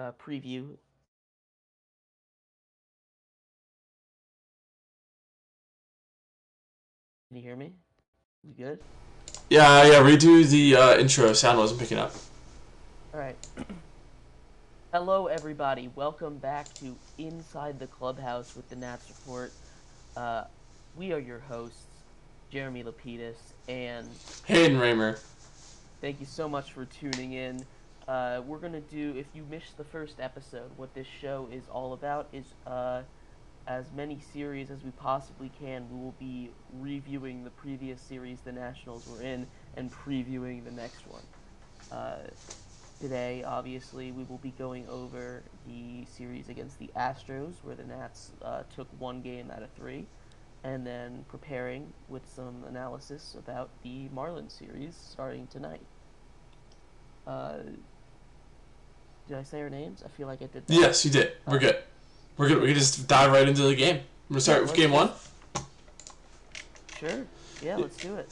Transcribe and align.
uh, 0.00 0.12
preview. 0.12 0.76
Can 7.28 7.36
you 7.36 7.42
hear 7.42 7.56
me? 7.56 7.74
You 8.42 8.54
good? 8.54 8.80
Yeah, 9.50 9.84
yeah. 9.84 10.00
Redo 10.00 10.48
the 10.48 10.76
uh, 10.76 10.98
intro. 10.98 11.32
Sound 11.32 11.58
wasn't 11.58 11.80
picking 11.80 11.98
up. 11.98 12.12
All 13.12 13.20
right. 13.20 13.38
Hello, 14.92 15.26
everybody. 15.26 15.88
Welcome 15.88 16.38
back 16.38 16.74
to 16.78 16.98
Inside 17.18 17.78
the 17.78 17.86
Clubhouse 17.86 18.56
with 18.56 18.68
the 18.68 18.76
Nats 18.76 19.08
Report. 19.08 19.54
Uh, 20.16 20.44
we 20.94 21.12
are 21.12 21.20
your 21.20 21.38
hosts, 21.38 22.04
Jeremy 22.50 22.82
Lapidus, 22.82 23.52
and 23.68 24.08
Haden 24.46 24.78
Raymer. 24.78 25.18
thank 26.00 26.18
you 26.18 26.26
so 26.26 26.48
much 26.48 26.72
for 26.72 26.86
tuning 26.86 27.32
in. 27.32 27.66
Uh, 28.10 28.42
we're 28.44 28.58
gonna 28.58 28.80
do. 28.80 29.14
If 29.16 29.36
you 29.36 29.44
missed 29.44 29.76
the 29.76 29.84
first 29.84 30.18
episode, 30.18 30.72
what 30.76 30.94
this 30.94 31.06
show 31.06 31.48
is 31.52 31.68
all 31.68 31.92
about 31.92 32.26
is 32.32 32.54
uh, 32.66 33.02
as 33.68 33.92
many 33.92 34.18
series 34.18 34.68
as 34.68 34.82
we 34.82 34.90
possibly 34.90 35.48
can. 35.48 35.88
We 35.88 35.96
will 35.96 36.16
be 36.18 36.50
reviewing 36.72 37.44
the 37.44 37.50
previous 37.50 38.02
series 38.02 38.40
the 38.40 38.50
Nationals 38.50 39.06
were 39.06 39.22
in 39.22 39.46
and 39.74 39.92
previewing 39.92 40.64
the 40.64 40.72
next 40.72 41.06
one. 41.06 41.22
Uh, 41.92 42.30
today, 43.00 43.44
obviously, 43.44 44.10
we 44.10 44.24
will 44.24 44.38
be 44.38 44.50
going 44.50 44.88
over 44.88 45.44
the 45.64 46.04
series 46.06 46.48
against 46.48 46.80
the 46.80 46.90
Astros, 46.96 47.62
where 47.62 47.76
the 47.76 47.84
Nats 47.84 48.32
uh, 48.42 48.64
took 48.74 48.88
one 48.98 49.22
game 49.22 49.52
out 49.52 49.62
of 49.62 49.70
three, 49.76 50.08
and 50.64 50.84
then 50.84 51.24
preparing 51.28 51.92
with 52.08 52.26
some 52.28 52.64
analysis 52.64 53.36
about 53.38 53.70
the 53.82 54.08
Marlins 54.08 54.58
series 54.58 54.96
starting 54.96 55.46
tonight. 55.46 55.86
Did 59.30 59.38
I 59.38 59.44
say 59.44 59.60
our 59.60 59.70
names? 59.70 60.02
I 60.04 60.08
feel 60.08 60.26
like 60.26 60.42
I 60.42 60.46
did. 60.46 60.66
That. 60.66 60.74
Yes, 60.74 61.04
you 61.04 61.10
did. 61.12 61.34
We're 61.46 61.60
good. 61.60 61.76
We're 62.36 62.48
good. 62.48 62.60
We 62.60 62.66
can 62.66 62.74
just 62.74 63.06
dive 63.06 63.30
right 63.30 63.48
into 63.48 63.62
the 63.62 63.76
game. 63.76 63.98
I'm 63.98 64.02
gonna 64.28 64.40
start 64.40 64.58
Yeah, 64.58 64.62
with 64.62 64.74
game 64.74 64.90
one. 64.90 65.10
Sure. 66.98 67.24
Yeah, 67.62 67.76
let's 67.76 67.96
do 67.96 68.16
it. 68.16 68.28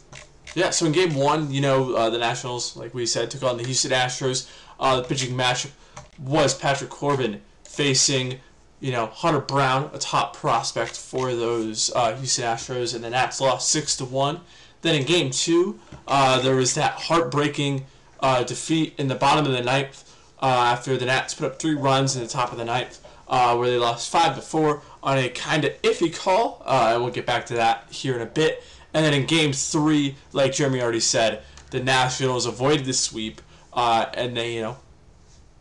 Yeah, 0.56 0.70
so 0.70 0.86
in 0.86 0.90
game 0.92 1.14
one, 1.14 1.52
you 1.52 1.60
know, 1.60 1.94
uh, 1.94 2.10
the 2.10 2.18
Nationals, 2.18 2.76
like 2.76 2.94
we 2.94 3.06
said, 3.06 3.30
took 3.30 3.44
on 3.44 3.58
the 3.58 3.62
Houston 3.62 3.92
Astros. 3.92 4.50
Uh, 4.80 4.96
the 5.00 5.06
pitching 5.06 5.36
matchup 5.36 5.70
was 6.18 6.52
Patrick 6.52 6.90
Corbin 6.90 7.42
facing, 7.62 8.40
you 8.80 8.90
know, 8.90 9.06
Hunter 9.06 9.38
Brown, 9.38 9.90
a 9.94 9.98
top 9.98 10.34
prospect 10.36 10.98
for 10.98 11.32
those 11.32 11.92
uh, 11.94 12.16
Houston 12.16 12.44
Astros, 12.44 12.92
and 12.92 13.04
the 13.04 13.10
Nats 13.10 13.40
lost 13.40 13.70
six 13.70 13.94
to 13.98 14.04
one. 14.04 14.40
Then 14.82 14.96
in 14.96 15.06
game 15.06 15.30
two, 15.30 15.78
uh, 16.08 16.40
there 16.40 16.56
was 16.56 16.74
that 16.74 16.94
heartbreaking 16.94 17.86
uh, 18.18 18.42
defeat 18.42 18.94
in 18.98 19.06
the 19.06 19.14
bottom 19.14 19.46
of 19.46 19.52
the 19.52 19.62
ninth 19.62 20.06
uh, 20.40 20.46
after 20.46 20.96
the 20.96 21.06
Nats 21.06 21.34
put 21.34 21.46
up 21.46 21.58
three 21.58 21.74
runs 21.74 22.16
in 22.16 22.22
the 22.22 22.28
top 22.28 22.52
of 22.52 22.58
the 22.58 22.64
ninth, 22.64 23.00
uh, 23.28 23.56
where 23.56 23.68
they 23.68 23.76
lost 23.76 24.10
five 24.10 24.34
to 24.36 24.42
four 24.42 24.82
on 25.02 25.18
a 25.18 25.28
kind 25.28 25.64
of 25.64 25.80
iffy 25.82 26.14
call, 26.14 26.62
uh, 26.64 26.92
and 26.94 27.02
we'll 27.02 27.12
get 27.12 27.26
back 27.26 27.46
to 27.46 27.54
that 27.54 27.84
here 27.90 28.14
in 28.14 28.22
a 28.22 28.26
bit. 28.26 28.62
And 28.94 29.04
then 29.04 29.14
in 29.14 29.26
game 29.26 29.52
three, 29.52 30.16
like 30.32 30.52
Jeremy 30.52 30.80
already 30.80 31.00
said, 31.00 31.42
the 31.70 31.80
Nationals 31.80 32.46
avoided 32.46 32.86
the 32.86 32.92
sweep, 32.94 33.42
uh, 33.72 34.06
and 34.14 34.36
they, 34.36 34.54
you 34.54 34.62
know, 34.62 34.76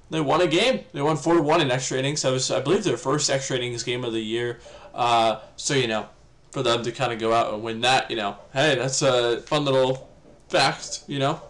they 0.09 0.21
won 0.21 0.41
a 0.41 0.47
game. 0.47 0.85
They 0.93 1.01
won 1.01 1.17
four 1.17 1.35
to 1.35 1.41
one 1.41 1.59
in 1.59 1.69
extra 1.69 1.97
innings. 1.97 2.21
That 2.21 2.31
was, 2.31 2.49
I 2.49 2.61
believe, 2.61 2.83
their 2.83 2.97
first 2.97 3.29
extra 3.29 3.57
innings 3.57 3.83
game 3.83 4.05
of 4.05 4.13
the 4.13 4.21
year. 4.21 4.59
Uh, 4.93 5.41
so 5.57 5.73
you 5.73 5.87
know, 5.87 6.07
for 6.51 6.63
them 6.63 6.83
to 6.83 6.91
kind 6.91 7.11
of 7.11 7.19
go 7.19 7.33
out 7.33 7.53
and 7.53 7.61
win 7.61 7.81
that, 7.81 8.09
you 8.09 8.15
know, 8.15 8.37
hey, 8.53 8.75
that's 8.75 9.01
a 9.01 9.41
fun 9.41 9.65
little 9.65 10.09
fact. 10.49 11.03
You 11.07 11.19
know, 11.19 11.41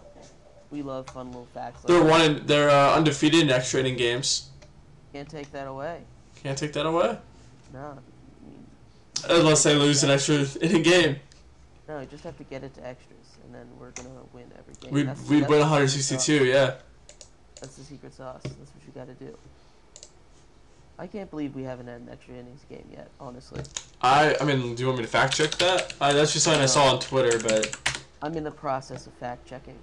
We 0.70 0.82
love 0.82 1.08
fun 1.08 1.28
little 1.28 1.48
facts. 1.54 1.82
Like 1.84 1.88
they're 1.88 2.04
that. 2.04 2.10
one, 2.10 2.20
in, 2.22 2.46
they're 2.46 2.70
uh, 2.70 2.94
undefeated 2.94 3.40
in 3.42 3.50
extra 3.50 3.80
inning 3.80 3.96
games. 3.96 4.50
Can't 5.12 5.28
take 5.28 5.50
that 5.52 5.66
away. 5.66 6.02
Can't 6.42 6.56
take 6.56 6.72
that 6.74 6.86
away 6.86 7.18
No. 7.72 7.98
Unless 9.28 9.64
they 9.64 9.74
lose 9.74 10.04
an 10.04 10.10
extra 10.10 10.46
inning 10.60 10.82
game. 10.82 11.16
no, 11.88 11.98
you 12.00 12.06
just 12.06 12.22
have 12.22 12.36
to 12.38 12.44
get 12.44 12.62
it 12.62 12.72
to 12.74 12.86
extras, 12.86 13.36
and 13.44 13.52
then 13.54 13.66
we're 13.80 13.90
gonna 13.90 14.08
win 14.32 14.44
every 14.56 14.74
game. 14.80 14.92
We 14.92 15.02
That's- 15.02 15.26
we 15.28 15.40
that's 15.40 15.50
win 15.50 15.60
162. 15.60 16.44
Yeah. 16.44 16.74
That's 17.60 17.74
the 17.76 17.82
secret 17.84 18.14
sauce. 18.14 18.42
That's 18.44 18.56
what 18.56 18.86
you 18.86 18.92
gotta 18.94 19.14
do. 19.14 19.36
I 21.00 21.06
can't 21.06 21.30
believe 21.30 21.54
we 21.54 21.62
haven't 21.62 21.86
had 21.86 22.00
an 22.00 22.08
extra 22.10 22.34
innings 22.34 22.64
game 22.68 22.86
yet. 22.92 23.08
Honestly, 23.18 23.62
I 24.02 24.36
I 24.40 24.44
mean, 24.44 24.74
do 24.74 24.82
you 24.82 24.86
want 24.86 24.98
me 24.98 25.04
to 25.04 25.10
fact 25.10 25.34
check 25.34 25.52
that? 25.52 25.94
I, 26.00 26.12
that's 26.12 26.32
just 26.32 26.44
something 26.44 26.62
I 26.62 26.66
saw 26.66 26.92
on 26.94 27.00
Twitter, 27.00 27.38
but 27.40 28.00
I'm 28.22 28.34
in 28.36 28.44
the 28.44 28.50
process 28.50 29.06
of 29.06 29.12
fact 29.14 29.46
checking. 29.46 29.78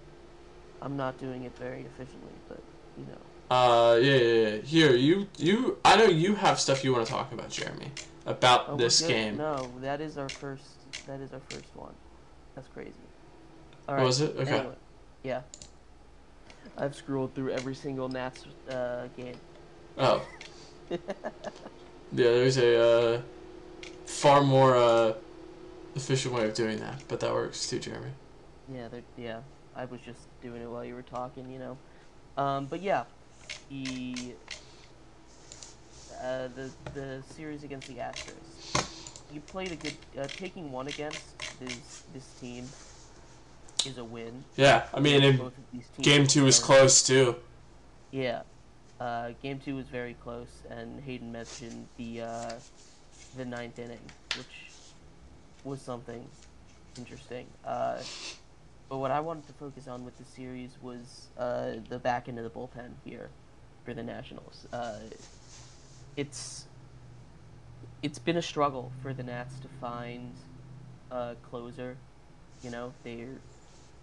I'm 0.81 0.96
not 0.97 1.18
doing 1.18 1.44
it 1.44 1.58
very 1.58 1.86
efficiently, 1.86 2.41
but 2.47 2.63
you 2.96 3.06
know. 3.06 3.31
uh, 3.50 4.00
yeah, 4.02 4.16
yeah, 4.16 4.47
yeah. 4.50 4.62
Here, 4.62 4.96
you 4.96 5.30
you 5.38 5.80
I 5.86 5.97
know 5.97 6.06
you 6.06 6.36
have 6.36 6.59
stuff 6.59 6.84
you 6.84 6.94
want 6.94 7.06
to 7.06 7.12
talk 7.12 7.31
about, 7.31 7.50
Jeremy, 7.50 7.91
about 8.25 8.66
Oh, 8.68 8.78
this 8.78 9.02
game. 9.02 9.38
No, 9.38 9.80
that 9.80 10.02
is 10.02 10.18
our 10.18 10.30
first. 10.30 10.88
That 11.06 11.19
is 11.22 11.34
our 11.34 11.41
first 11.41 11.75
one. 11.75 11.96
That's 12.56 12.68
crazy. 12.68 13.09
All 13.88 13.96
Oh, 13.97 14.08
right. 14.08 14.08
is 14.08 14.22
it? 14.22 14.36
Okay. 14.38 14.52
Anyway, 14.52 14.75
yeah. 15.24 15.44
I've 16.78 16.96
scrolled 16.96 17.36
through 17.36 17.52
every 17.52 17.75
single 17.75 18.09
Nats 18.09 18.46
uh, 18.68 19.07
game. 19.09 19.42
Oh. 19.97 20.28
Yeah, 22.12 22.31
there's 22.31 22.57
a 22.57 22.80
uh, 22.80 23.22
far 24.06 24.44
more 24.44 24.75
uh, 24.78 25.16
efficient 25.96 26.34
way 26.36 26.46
of 26.47 26.53
doing 26.56 26.80
that, 26.80 27.03
but 27.07 27.19
that 27.22 27.34
works 27.34 27.68
too, 27.68 27.80
Jeremy. 27.80 28.13
Yeah, 28.68 28.90
yeah. 29.16 29.42
I 29.75 29.86
was 29.86 30.02
just 30.02 30.28
doing 30.41 30.62
it 30.62 30.68
while 30.68 30.86
you 30.86 30.96
were 30.96 31.03
talking, 31.03 31.50
you 31.50 31.59
know. 31.59 31.78
Um, 32.38 32.68
but 32.68 32.81
yeah, 32.81 33.06
the 33.69 34.36
uh, 36.09 36.47
the 36.50 36.74
the 36.94 37.24
series 37.24 37.63
against 37.63 37.88
the 37.88 37.97
Astros. 37.97 38.62
You 39.30 39.41
played 39.41 39.72
a 39.72 39.75
good. 39.75 39.97
Uh, 40.18 40.28
taking 40.36 40.72
one 40.72 40.88
against 40.88 41.36
this 41.59 42.03
this 42.08 42.34
team 42.40 42.69
is 43.84 43.97
a 43.97 44.03
win. 44.06 44.46
Yeah, 44.56 44.88
I 44.94 45.00
mean, 45.00 45.24
in 45.24 45.38
Both 45.38 45.58
of 45.58 45.63
these 45.72 45.90
teams 45.90 46.06
game 46.06 46.28
two 46.28 46.44
was 46.46 46.59
close 46.59 47.03
too. 47.03 47.36
Yeah, 48.12 48.44
uh, 49.00 49.31
game 49.42 49.59
two 49.59 49.75
was 49.75 49.90
very 49.90 50.13
close, 50.13 50.63
and 50.69 51.00
Haden 51.02 51.31
mentioned 51.31 51.90
the 51.97 52.22
uh, 52.22 52.59
the 53.34 53.46
ninth 53.46 53.80
inning, 53.80 54.13
which 54.34 54.72
was 55.63 55.81
something 55.81 56.30
interesting. 56.97 57.47
Uh, 57.63 58.03
but 58.90 58.97
what 58.97 59.12
I 59.12 59.19
wanted 59.19 59.47
to 59.47 59.53
focus 59.53 59.88
on 59.88 60.06
with 60.06 60.18
the 60.18 60.25
series 60.25 60.78
was 60.81 61.28
uh, 61.38 61.73
the 61.90 62.00
back 62.00 62.28
end 62.28 62.38
of 62.38 62.44
the 62.44 62.50
bullpen 62.50 62.91
here 63.03 63.29
for 63.84 63.94
the 63.94 64.03
Nationals. 64.03 64.68
Uh, 64.72 65.00
it's 66.16 66.66
it's 68.01 68.19
been 68.19 68.38
a 68.38 68.41
struggle 68.41 68.91
for 69.01 69.13
the 69.13 69.24
Nats 69.24 69.59
to 69.59 69.68
find 69.81 70.34
a 71.12 71.35
closer. 71.50 71.97
You 72.63 72.69
know, 72.69 72.94
they 73.03 73.25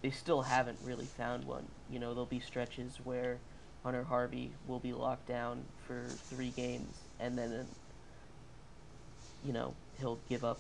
they 0.03 0.11
still 0.11 0.43
haven't 0.43 0.79
really 0.85 1.07
found 1.07 1.45
one. 1.45 1.67
You 1.91 1.99
know, 2.01 2.11
there'll 2.13 2.27
be 2.27 2.41
stretches 2.41 2.99
where 3.05 3.39
Hunter 3.85 4.05
Harvey 4.05 4.53
will 4.67 4.81
be 4.81 4.93
locked 4.93 5.27
down 5.27 5.65
for 5.87 6.05
three 6.09 6.51
games, 6.51 6.99
and 7.21 7.39
then, 7.39 7.67
you 9.45 9.53
know, 9.53 9.75
he'll 9.99 10.19
give 10.29 10.45
up 10.45 10.59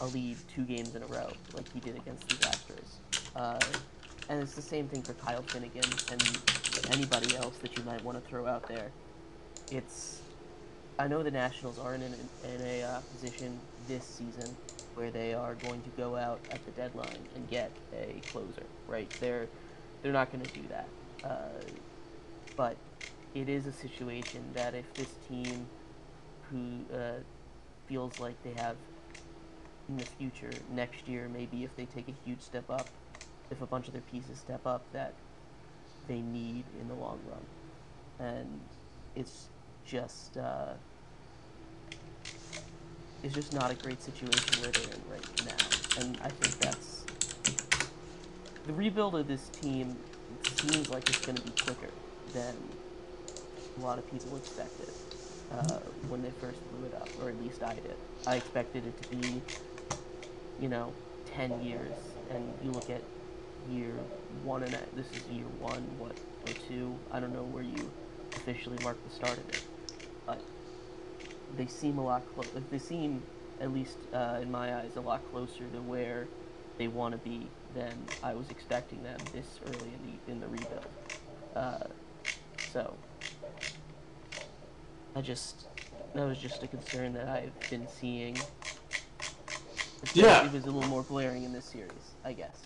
a 0.00 0.06
lead 0.06 0.46
two 0.48 0.64
games 0.66 0.94
in 0.94 1.02
a 1.02 1.06
row, 1.06 1.38
like 1.52 1.68
he 1.68 1.80
did 1.80 1.96
against 1.96 2.28
the 2.28 2.38
Astros. 2.38 3.00
Uh, 3.34 3.74
and 4.28 4.40
it's 4.42 4.54
the 4.54 4.62
same 4.62 4.88
thing 4.88 5.02
for 5.02 5.14
Kyle 5.14 5.42
Finnegan 5.42 6.00
and 6.08 6.42
anybody 6.86 7.34
else 7.34 7.58
that 7.60 7.76
you 7.76 7.82
might 7.82 8.02
want 8.02 8.22
to 8.22 8.28
throw 8.28 8.46
out 8.46 8.68
there. 8.68 8.94
It's, 9.70 10.22
I 10.98 11.08
know 11.08 11.22
the 11.22 11.30
Nationals 11.30 11.78
are 11.78 11.94
in, 11.94 12.02
in 12.02 12.62
a 12.62 12.82
uh, 12.82 13.00
position 13.02 13.68
this 13.76 14.06
season 14.06 14.58
where 14.94 15.10
they 15.10 15.34
are 15.34 15.54
going 15.54 15.82
to 15.82 15.90
go 15.90 16.16
out 16.16 16.44
at 16.50 16.64
the 16.64 16.72
deadline 16.72 17.28
and 17.34 17.48
get 17.48 17.72
a 17.92 18.22
closer, 18.26 18.66
right? 18.86 19.08
They're 19.20 19.48
they're 20.02 20.12
not 20.12 20.30
going 20.32 20.48
to 20.48 20.60
do 20.62 20.68
that. 20.68 20.94
Uh, 21.22 21.62
but 22.56 22.78
it 23.34 23.48
is 23.48 23.66
a 23.66 23.72
situation 23.72 24.52
that 24.54 24.74
if 24.74 24.94
this 24.96 25.16
team, 25.18 25.70
who 26.50 26.86
uh, 26.92 27.20
feels 27.86 28.18
like 28.18 28.42
they 28.42 28.54
have 28.54 28.76
in 29.88 29.98
the 29.98 30.06
future, 30.06 30.64
next 30.68 31.08
year, 31.08 31.28
maybe 31.28 31.64
if 31.64 31.74
they 31.76 31.86
take 31.86 32.08
a 32.08 32.12
huge 32.12 32.42
step 32.42 32.70
up, 32.70 32.98
if 33.50 33.60
a 33.62 33.66
bunch 33.66 33.88
of 33.88 33.92
their 33.94 34.02
pieces 34.02 34.40
step 34.40 34.66
up, 34.66 34.92
that 34.92 35.22
they 36.04 36.22
need 36.22 36.68
in 36.70 36.88
the 36.88 36.96
long 36.96 37.22
run. 37.24 37.48
And 38.18 38.76
it's 39.14 39.50
just, 39.84 40.36
uh, 40.36 40.78
it's 43.22 43.34
just 43.34 43.52
not 43.52 43.70
a 43.70 43.76
great 43.76 44.02
situation 44.02 44.58
where 44.58 44.72
they're 44.72 44.90
in 44.90 45.02
right 45.04 45.30
now. 45.38 45.82
And 45.96 46.18
I 46.22 46.30
think 46.32 46.58
that's 46.58 47.08
the 48.64 48.74
rebuild 48.74 49.16
of 49.16 49.26
this 49.28 49.50
team 49.50 50.04
seems 50.46 50.90
like 50.90 51.08
it's 51.08 51.22
going 51.22 51.36
to 51.36 51.42
be 51.42 51.52
quicker 51.52 52.04
than 52.26 52.78
a 53.76 53.80
lot 53.80 53.98
of 53.98 54.06
people 54.06 54.36
expected 54.36 54.98
uh, 55.50 55.80
when 56.00 56.22
they 56.22 56.32
first 56.32 56.66
blew 56.66 56.84
it 56.84 56.94
up, 56.94 57.14
or 57.16 57.28
at 57.30 57.38
least 57.38 57.62
I 57.62 57.74
did. 57.74 58.04
I 58.26 58.36
expected 58.36 58.86
it 58.86 58.98
to 58.98 59.04
be, 59.04 59.46
you 60.58 60.68
know, 60.68 61.00
10 61.24 61.60
years, 61.60 62.18
and 62.26 62.60
you 62.60 62.72
look 62.72 62.90
at 62.90 63.10
year 63.56 64.12
one 64.28 64.64
and 64.64 64.74
this 64.92 65.14
is 65.14 65.28
year 65.28 65.50
one, 65.50 65.96
what, 65.98 66.20
or 66.42 66.54
two, 66.54 67.04
I 67.10 67.20
don't 67.20 67.32
know 67.32 67.46
where 67.46 67.62
you 67.64 67.96
officially 68.34 68.78
mark 68.78 69.02
the 69.04 69.10
start 69.10 69.40
of 69.40 69.48
it. 69.50 69.66
But 70.26 70.50
they 71.48 71.66
seem 71.66 71.98
a 71.98 72.04
lot 72.04 72.26
clo- 72.26 72.50
they 72.52 72.78
seem 72.78 73.30
at 73.58 73.72
least 73.72 74.06
uh, 74.12 74.38
in 74.42 74.50
my 74.50 74.74
eyes 74.76 74.96
a 74.96 75.00
lot 75.02 75.24
closer 75.24 75.70
to 75.70 75.82
where 75.82 76.34
they 76.76 76.88
want 76.88 77.12
to 77.12 77.18
be 77.18 77.56
than 77.68 78.14
I 78.22 78.34
was 78.34 78.50
expecting 78.50 79.02
them 79.02 79.30
this 79.30 79.60
early 79.62 79.92
in 79.94 80.02
the 80.02 80.22
in 80.26 80.40
the 80.40 80.48
rebuild. 80.48 80.98
Uh, 81.54 81.88
so 82.60 83.04
I 85.14 85.20
just 85.22 85.70
that 86.14 86.24
was 86.24 86.38
just 86.40 86.62
a 86.62 86.68
concern 86.68 87.12
that 87.14 87.28
I've 87.28 87.68
been 87.68 87.86
seeing. 87.86 88.48
Yeah. 90.14 90.46
it 90.46 90.52
was 90.52 90.64
a 90.64 90.70
little 90.70 90.88
more 90.88 91.02
glaring 91.02 91.44
in 91.44 91.52
this 91.52 91.64
series, 91.66 91.90
I 92.24 92.32
guess. 92.32 92.56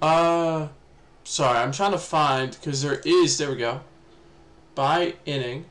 Uh, 0.00 0.68
sorry, 1.24 1.58
I'm 1.58 1.72
trying 1.72 1.92
to 1.92 1.98
find 1.98 2.50
because 2.52 2.82
there 2.82 3.00
is. 3.04 3.38
There 3.38 3.50
we 3.50 3.56
go. 3.56 3.80
By 4.74 5.14
inning, 5.24 5.64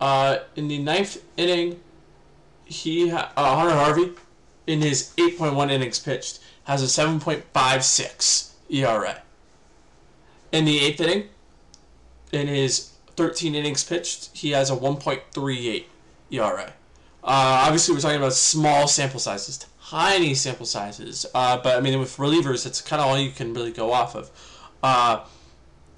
uh, 0.00 0.38
in 0.56 0.68
the 0.68 0.78
ninth 0.78 1.22
inning, 1.36 1.80
he 2.64 3.08
ha- 3.08 3.32
uh, 3.36 3.56
Hunter 3.56 3.74
Harvey, 3.74 4.12
in 4.66 4.80
his 4.80 5.12
8.1 5.16 5.70
innings 5.70 5.98
pitched, 5.98 6.40
has 6.64 6.82
a 6.82 6.86
7.56 6.86 8.50
ERA. 8.70 9.22
In 10.50 10.64
the 10.64 10.78
eighth 10.80 11.00
inning, 11.00 11.28
in 12.30 12.46
his 12.46 12.92
13 13.16 13.54
innings 13.54 13.84
pitched, 13.84 14.30
he 14.36 14.50
has 14.50 14.70
a 14.70 14.76
1.38 14.76 15.84
ERA. 16.30 16.72
Uh, 17.24 17.64
obviously, 17.66 17.94
we're 17.94 18.00
talking 18.00 18.18
about 18.18 18.32
small 18.32 18.88
sample 18.88 19.20
sizes, 19.20 19.66
tiny 19.88 20.34
sample 20.34 20.66
sizes. 20.66 21.26
Uh, 21.34 21.56
but 21.62 21.76
I 21.76 21.80
mean, 21.80 21.98
with 22.00 22.16
relievers, 22.16 22.66
it's 22.66 22.80
kind 22.80 23.00
of 23.00 23.08
all 23.08 23.18
you 23.18 23.30
can 23.30 23.54
really 23.54 23.72
go 23.72 23.92
off 23.92 24.14
of. 24.14 24.30
Uh, 24.82 25.24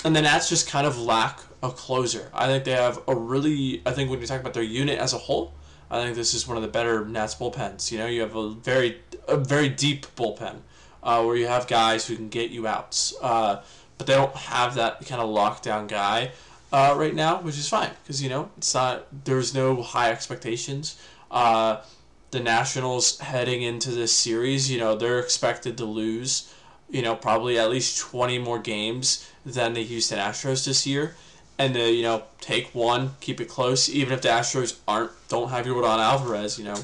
and 0.05 0.15
then 0.15 0.25
that's 0.25 0.49
just 0.49 0.69
kind 0.69 0.87
of 0.87 0.99
lack 0.99 1.41
a 1.62 1.71
closer. 1.71 2.31
I 2.35 2.47
think 2.47 2.65
they 2.65 2.73
have 2.73 3.00
a 3.09 3.15
really. 3.15 3.82
I 3.87 3.93
think 3.93 4.11
when 4.11 4.21
you 4.21 4.26
talk 4.26 4.41
about 4.41 4.55
their 4.55 4.62
unit 4.62 4.99
as 4.99 5.15
a 5.15 5.19
whole, 5.19 5.55
I 5.91 6.03
think 6.03 6.15
this 6.17 6.35
is 6.35 6.47
one 6.47 6.56
of 6.56 6.62
the 6.62 6.69
better 6.69 7.05
Nats 7.06 7.35
bullpens. 7.35 7.91
You 7.91 7.99
know, 7.99 8.06
you 8.06 8.21
have 8.21 8.37
a 8.37 8.50
very 8.50 9.00
a 9.26 9.37
very 9.37 9.71
deep 9.71 10.06
bullpen 10.17 10.56
uh, 11.03 11.23
where 11.23 11.37
you 11.37 11.47
have 11.47 11.67
guys 11.67 12.06
who 12.06 12.17
can 12.17 12.29
get 12.29 12.50
you 12.50 12.67
outs. 12.67 13.15
Uh, 13.23 13.62
but 13.97 14.06
they 14.06 14.15
don't 14.15 14.35
have 14.35 14.75
that 14.75 15.06
kind 15.06 15.21
of 15.23 15.29
lockdown 15.31 15.88
guy 15.88 16.32
uh, 16.73 16.94
right 16.97 17.15
now, 17.15 17.41
which 17.41 17.56
is 17.56 17.69
fine 17.69 17.91
because 18.03 18.23
you 18.23 18.29
know 18.29 18.50
it's 18.59 18.75
not. 18.75 19.06
There's 19.25 19.55
no 19.55 19.82
high 19.82 20.11
expectations. 20.11 21.00
Uh, 21.35 21.83
the 22.31 22.41
Nationals 22.41 23.19
heading 23.19 23.63
into 23.63 23.91
this 23.91 24.13
series, 24.17 24.71
you 24.71 24.79
know, 24.79 24.95
they're 24.97 25.19
expected 25.19 25.77
to 25.79 25.85
lose, 25.85 26.55
you 26.89 27.03
know, 27.03 27.15
probably 27.17 27.59
at 27.59 27.71
least 27.71 27.99
20 27.99 28.39
more 28.39 28.59
games 28.59 29.29
than 29.45 29.75
the 29.75 29.83
Houston 29.83 30.19
Astros 30.19 30.65
this 30.65 30.87
year. 30.87 31.17
And 31.59 31.75
to, 31.75 31.93
you 31.93 32.03
know, 32.03 32.25
take 32.41 32.75
one, 32.75 33.13
keep 33.21 33.41
it 33.41 33.49
close, 33.49 33.89
even 33.89 34.13
if 34.13 34.23
the 34.23 34.29
Astros 34.29 34.79
aren't, 34.89 35.11
don't 35.29 35.51
have 35.51 35.67
Yordan 35.67 35.99
Alvarez, 35.99 36.59
you 36.59 36.65
know. 36.65 36.79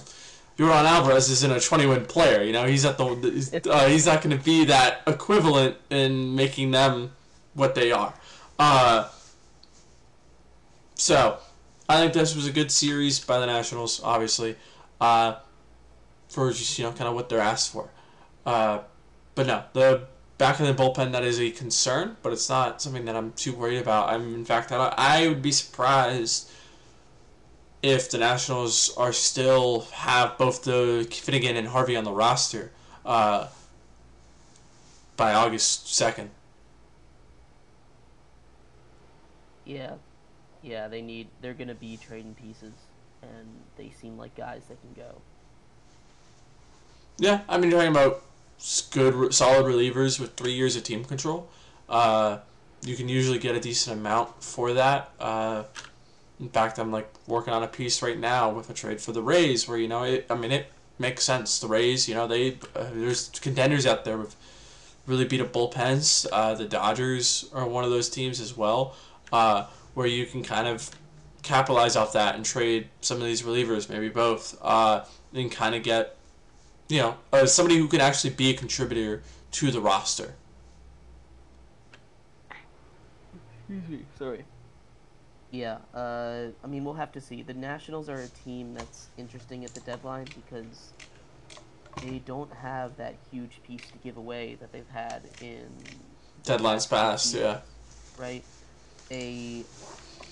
Yordan 0.59 0.85
Alvarez 0.85 1.31
isn't 1.31 1.51
a 1.51 1.61
20 1.61 1.87
win 1.87 2.05
player, 2.05 2.43
you 2.43 2.53
know, 2.53 2.67
he's 2.67 2.85
not 2.85 2.99
the, 2.99 3.61
uh, 3.71 3.89
he's 3.89 4.07
not 4.07 4.23
going 4.23 4.37
to 4.37 4.45
be 4.45 4.65
that 4.67 5.01
equivalent 5.07 5.77
in 5.91 6.35
making 6.35 6.73
them 6.73 7.13
what 7.55 7.75
they 7.75 7.91
are. 7.91 8.15
Uh, 8.59 9.09
so, 10.95 11.39
I 11.91 11.97
think 11.97 12.13
this 12.13 12.37
was 12.37 12.47
a 12.47 12.53
good 12.53 12.71
series 12.71 13.19
by 13.19 13.41
the 13.41 13.47
Nationals, 13.47 14.01
obviously, 14.05 14.55
uh, 15.01 15.35
for 16.29 16.53
just 16.53 16.79
you 16.79 16.85
know 16.85 16.93
kind 16.93 17.09
of 17.09 17.17
what 17.17 17.29
they're 17.29 17.41
asked 17.41 17.73
for. 17.73 17.91
Uh, 18.47 18.83
but 19.35 19.49
no, 19.49 19.65
the 19.73 20.07
back 20.39 20.61
of 20.61 20.69
the 20.69 20.73
bullpen 20.73 21.11
that 21.11 21.25
is 21.25 21.41
a 21.41 21.51
concern, 21.51 22.17
but 22.23 22.33
it's 22.33 22.49
not 22.49 22.81
something 22.81 23.07
that 23.07 23.17
I'm 23.17 23.33
too 23.33 23.53
worried 23.53 23.79
about. 23.79 24.09
I'm 24.09 24.37
in 24.37 24.45
fact 24.45 24.71
I, 24.71 24.95
I 24.97 25.27
would 25.27 25.43
be 25.43 25.51
surprised 25.51 26.49
if 27.83 28.09
the 28.09 28.19
Nationals 28.19 28.97
are 28.97 29.13
still 29.13 29.81
have 29.93 30.39
both 30.39 30.63
the 30.63 31.09
Finnegan 31.11 31.57
and 31.57 31.67
Harvey 31.67 31.97
on 31.97 32.05
the 32.05 32.13
roster 32.13 32.71
uh, 33.05 33.49
by 35.17 35.35
August 35.35 35.93
second. 35.93 36.31
Yeah, 39.65 39.95
yeah, 40.63 40.89
they 40.89 41.03
need. 41.03 41.29
They're 41.41 41.55
gonna 41.55 41.75
be 41.75 41.97
trading 41.97 42.35
pieces, 42.35 42.75
and 43.23 43.49
they 43.77 43.91
seem 44.01 44.19
like 44.19 44.35
guys 44.37 44.63
that 44.69 44.79
can 44.81 44.93
go. 44.95 45.21
Yeah, 47.19 47.41
I 47.49 47.59
mean, 47.59 47.71
you're 47.71 47.81
talking 47.81 47.93
about 47.93 48.23
good, 48.91 49.35
solid 49.35 49.65
relievers 49.67 50.19
with 50.19 50.35
three 50.35 50.53
years 50.53 50.77
of 50.77 50.85
team 50.85 51.05
control. 51.05 51.49
Uh, 51.89 52.39
you 52.83 52.97
can 52.97 53.09
usually 53.09 53.39
get 53.39 53.55
a 53.55 53.61
decent 53.61 53.99
amount 53.99 54.43
for 54.43 54.73
that. 54.73 55.11
Uh, 55.19 55.65
in 56.39 56.49
fact, 56.49 56.79
I'm 56.79 56.91
like 56.91 57.11
working 57.27 57.53
on 57.53 57.63
a 57.63 57.69
piece 57.69 58.03
right 58.03 58.19
now 58.19 58.51
with 58.51 58.71
a 58.71 58.75
trade 58.75 59.01
for 59.01 59.13
the 59.13 59.23
Rays, 59.23 59.69
where 59.69 59.77
you 59.77 59.89
know, 59.89 60.05
it, 60.05 60.27
I 60.31 60.35
mean, 60.35 60.51
it 60.51 60.67
makes 60.99 61.25
sense. 61.25 61.59
The 61.59 61.69
Rays, 61.69 62.09
you 62.09 62.15
know, 62.15 62.27
they 62.27 62.59
uh, 62.75 62.89
there's 62.95 63.29
contenders 63.29 63.87
out 63.87 64.05
there 64.05 64.17
with 64.17 64.35
really 65.07 65.25
beat 65.25 65.41
up 65.41 65.53
bullpens. 65.53 66.27
Uh, 66.33 66.55
the 66.55 66.65
Dodgers 66.65 67.51
are 67.53 67.67
one 67.67 67.85
of 67.85 67.91
those 67.91 68.09
teams 68.09 68.41
as 68.41 68.57
well, 68.57 68.97
uh, 69.33 69.67
where 69.95 70.07
you 70.07 70.27
can 70.27 70.43
kind 70.43 70.69
of 70.69 70.91
capitalize 71.43 71.97
off 71.97 72.13
that 72.13 72.35
and 72.35 72.45
trade 72.45 72.89
some 73.01 73.17
of 73.19 73.25
these 73.25 73.43
relievers, 73.43 73.89
maybe 73.89 74.09
both, 74.09 74.59
uh, 74.63 75.05
and 75.33 75.51
kind 75.51 75.75
of 75.75 75.83
get 75.83 76.17
you 76.91 76.99
know, 76.99 77.17
uh, 77.33 77.47
somebody 77.47 77.79
who 77.79 77.87
can 77.87 78.01
actually 78.01 78.31
be 78.31 78.51
a 78.51 78.55
contributor 78.55 79.23
to 79.53 79.71
the 79.71 79.81
roster. 79.81 80.35
Excuse 83.61 83.89
me. 83.89 84.05
Sorry. 84.19 84.45
Yeah, 85.53 85.79
uh, 85.95 86.47
I 86.63 86.67
mean, 86.67 86.85
we'll 86.85 86.95
have 86.95 87.13
to 87.13 87.21
see. 87.21 87.43
The 87.43 87.55
Nationals 87.55 88.09
are 88.09 88.21
a 88.21 88.29
team 88.45 88.75
that's 88.75 89.09
interesting 89.17 89.65
at 89.65 89.73
the 89.75 89.81
deadline 89.81 90.27
because 90.27 90.93
they 92.05 92.19
don't 92.19 92.53
have 92.53 92.97
that 92.97 93.15
huge 93.31 93.61
piece 93.65 93.83
to 93.91 93.99
give 94.03 94.17
away 94.17 94.57
that 94.61 94.73
they've 94.73 94.89
had 94.93 95.23
in 95.41 95.69
Deadlines 96.45 96.89
past, 96.89 97.35
yeah. 97.35 97.61
right? 98.17 98.45
They 99.11 99.65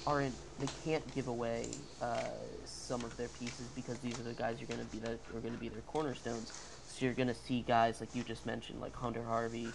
aren't. 0.07 0.35
They 0.61 0.69
can't 0.85 1.15
give 1.15 1.29
away 1.29 1.67
uh, 2.01 2.21
some 2.65 3.03
of 3.05 3.17
their 3.17 3.29
pieces 3.29 3.67
because 3.77 3.99
these 3.99 4.19
are 4.19 4.23
the 4.23 4.33
guys 4.33 4.57
you're 4.59 4.69
going 4.69 4.85
to 4.85 4.93
be 4.93 4.99
that 5.01 5.19
are 5.35 5.41
going 5.41 5.53
to 5.53 5.61
be 5.61 5.69
their 5.69 5.83
cornerstones. 5.83 6.53
So 6.89 7.05
you're 7.05 7.15
going 7.15 7.29
to 7.29 7.35
see 7.35 7.65
guys 7.67 8.01
like 8.01 8.15
you 8.15 8.23
just 8.23 8.47
mentioned, 8.47 8.81
like 8.81 8.95
Hunter 8.95 9.23
Harvey 9.23 9.69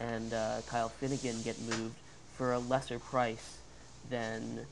and 0.00 0.32
uh, 0.32 0.60
Kyle 0.66 0.88
Finnegan, 0.88 1.42
get 1.42 1.60
moved 1.62 1.96
for 2.36 2.54
a 2.54 2.58
lesser 2.58 2.98
price 2.98 3.58
than. 4.08 4.66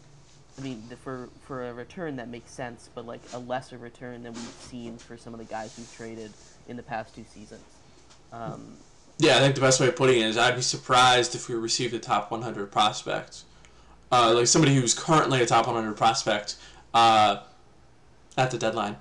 I 0.59 0.61
mean, 0.61 0.83
the, 0.89 0.97
for 0.97 1.29
for 1.47 1.69
a 1.69 1.75
return 1.75 2.17
that 2.17 2.29
makes 2.29 2.51
sense, 2.53 2.89
but 2.95 3.05
like 3.07 3.23
a 3.33 3.39
lesser 3.39 3.79
return 3.79 4.23
than 4.23 4.35
we've 4.35 4.57
seen 4.61 4.97
for 4.99 5.17
some 5.17 5.33
of 5.33 5.39
the 5.39 5.47
guys 5.47 5.75
we've 5.77 5.93
traded 5.97 6.31
in 6.69 6.77
the 6.77 6.83
past 6.83 7.15
two 7.15 7.25
seasons. 7.35 7.63
Um, 8.33 8.77
Yeah, 9.19 9.37
I 9.37 9.41
think 9.41 9.55
the 9.55 9.61
best 9.61 9.81
way 9.81 9.89
of 9.89 9.97
putting 9.97 10.21
it 10.21 10.27
is 10.27 10.37
I'd 10.39 10.57
be 10.57 10.63
surprised 10.63 11.35
if 11.35 11.49
we 11.49 11.55
received 11.55 11.95
a 11.95 11.99
top 11.99 12.31
100 12.31 12.71
prospect. 12.71 13.43
Uh, 14.13 14.35
like 14.35 14.47
somebody 14.47 14.75
who's 14.75 14.93
currently 14.93 15.41
a 15.41 15.47
top 15.47 15.67
100 15.67 15.97
prospect 15.97 16.57
uh, 16.93 17.39
at 18.37 18.51
the 18.51 18.59
deadline. 18.59 18.97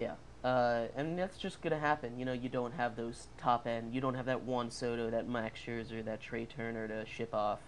Yeah, 0.00 0.14
uh, 0.42 0.86
and 0.96 1.16
that's 1.16 1.38
just 1.38 1.62
gonna 1.62 1.78
happen. 1.78 2.18
You 2.18 2.24
know, 2.24 2.32
you 2.32 2.48
don't 2.48 2.72
have 2.72 2.96
those 2.96 3.28
top 3.38 3.68
end. 3.68 3.94
You 3.94 4.00
don't 4.00 4.14
have 4.14 4.26
that 4.26 4.42
Juan 4.42 4.72
Soto, 4.72 5.08
that 5.10 5.28
Max 5.28 5.60
Scherzer, 5.64 6.04
that 6.04 6.20
Trea 6.20 6.46
Turner 6.46 6.88
to 6.88 7.06
ship 7.06 7.32
off 7.32 7.60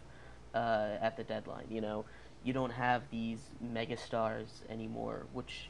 uh, 0.57 0.97
at 1.01 1.17
the 1.17 1.23
deadline. 1.23 1.67
You 1.71 1.81
know, 1.81 2.05
you 2.43 2.53
don't 2.53 2.73
have 2.73 3.03
these 3.13 3.39
megastars 3.65 4.69
anymore. 4.69 5.27
Which, 5.33 5.69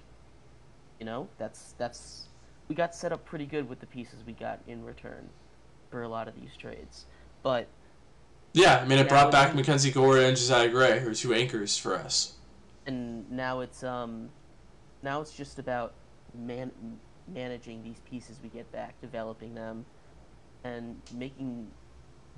you 0.99 1.05
know, 1.05 1.29
that's 1.37 1.75
that's 1.77 2.29
we 2.69 2.75
got 2.75 2.95
set 2.95 3.13
up 3.13 3.23
pretty 3.27 3.45
good 3.45 3.69
with 3.69 3.81
the 3.81 3.87
pieces 3.87 4.21
we 4.27 4.33
got 4.33 4.61
in 4.67 4.83
return 4.83 5.29
for 5.91 6.05
a 6.05 6.09
lot 6.09 6.27
of 6.27 6.35
these 6.41 6.57
trades. 6.59 7.05
But 7.43 7.69
Yeah, 8.55 8.79
I 8.79 8.85
mean, 8.87 8.99
it 8.99 9.09
brought 9.09 9.33
back 9.33 9.55
Mackenzie 9.55 9.91
Gore 9.91 10.19
and 10.19 10.37
Josiah 10.37 10.69
Gray, 10.69 11.01
who 11.01 11.11
are 11.11 11.15
two 11.15 11.33
anchors 11.33 11.79
for 11.79 11.95
us. 11.95 12.35
and 12.87 13.31
now 13.31 13.61
it's 13.61 13.83
um 13.85 14.29
now 15.03 15.21
it's 15.21 15.33
just 15.33 15.59
about 15.61 15.95
man 16.35 16.71
managing 17.33 17.83
these 17.85 18.01
pieces 18.11 18.39
we 18.43 18.49
get 18.49 18.71
back 18.73 19.01
developing 19.01 19.55
them 19.55 19.85
and 20.65 21.01
making 21.15 21.69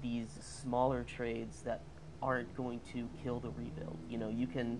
these 0.02 0.26
smaller 0.42 1.02
trades 1.04 1.62
that 1.62 1.80
aren't 2.22 2.54
going 2.54 2.80
to 2.92 3.08
kill 3.22 3.40
the 3.40 3.48
rebuild 3.50 3.96
you 4.10 4.18
know 4.18 4.28
you 4.28 4.46
can 4.46 4.78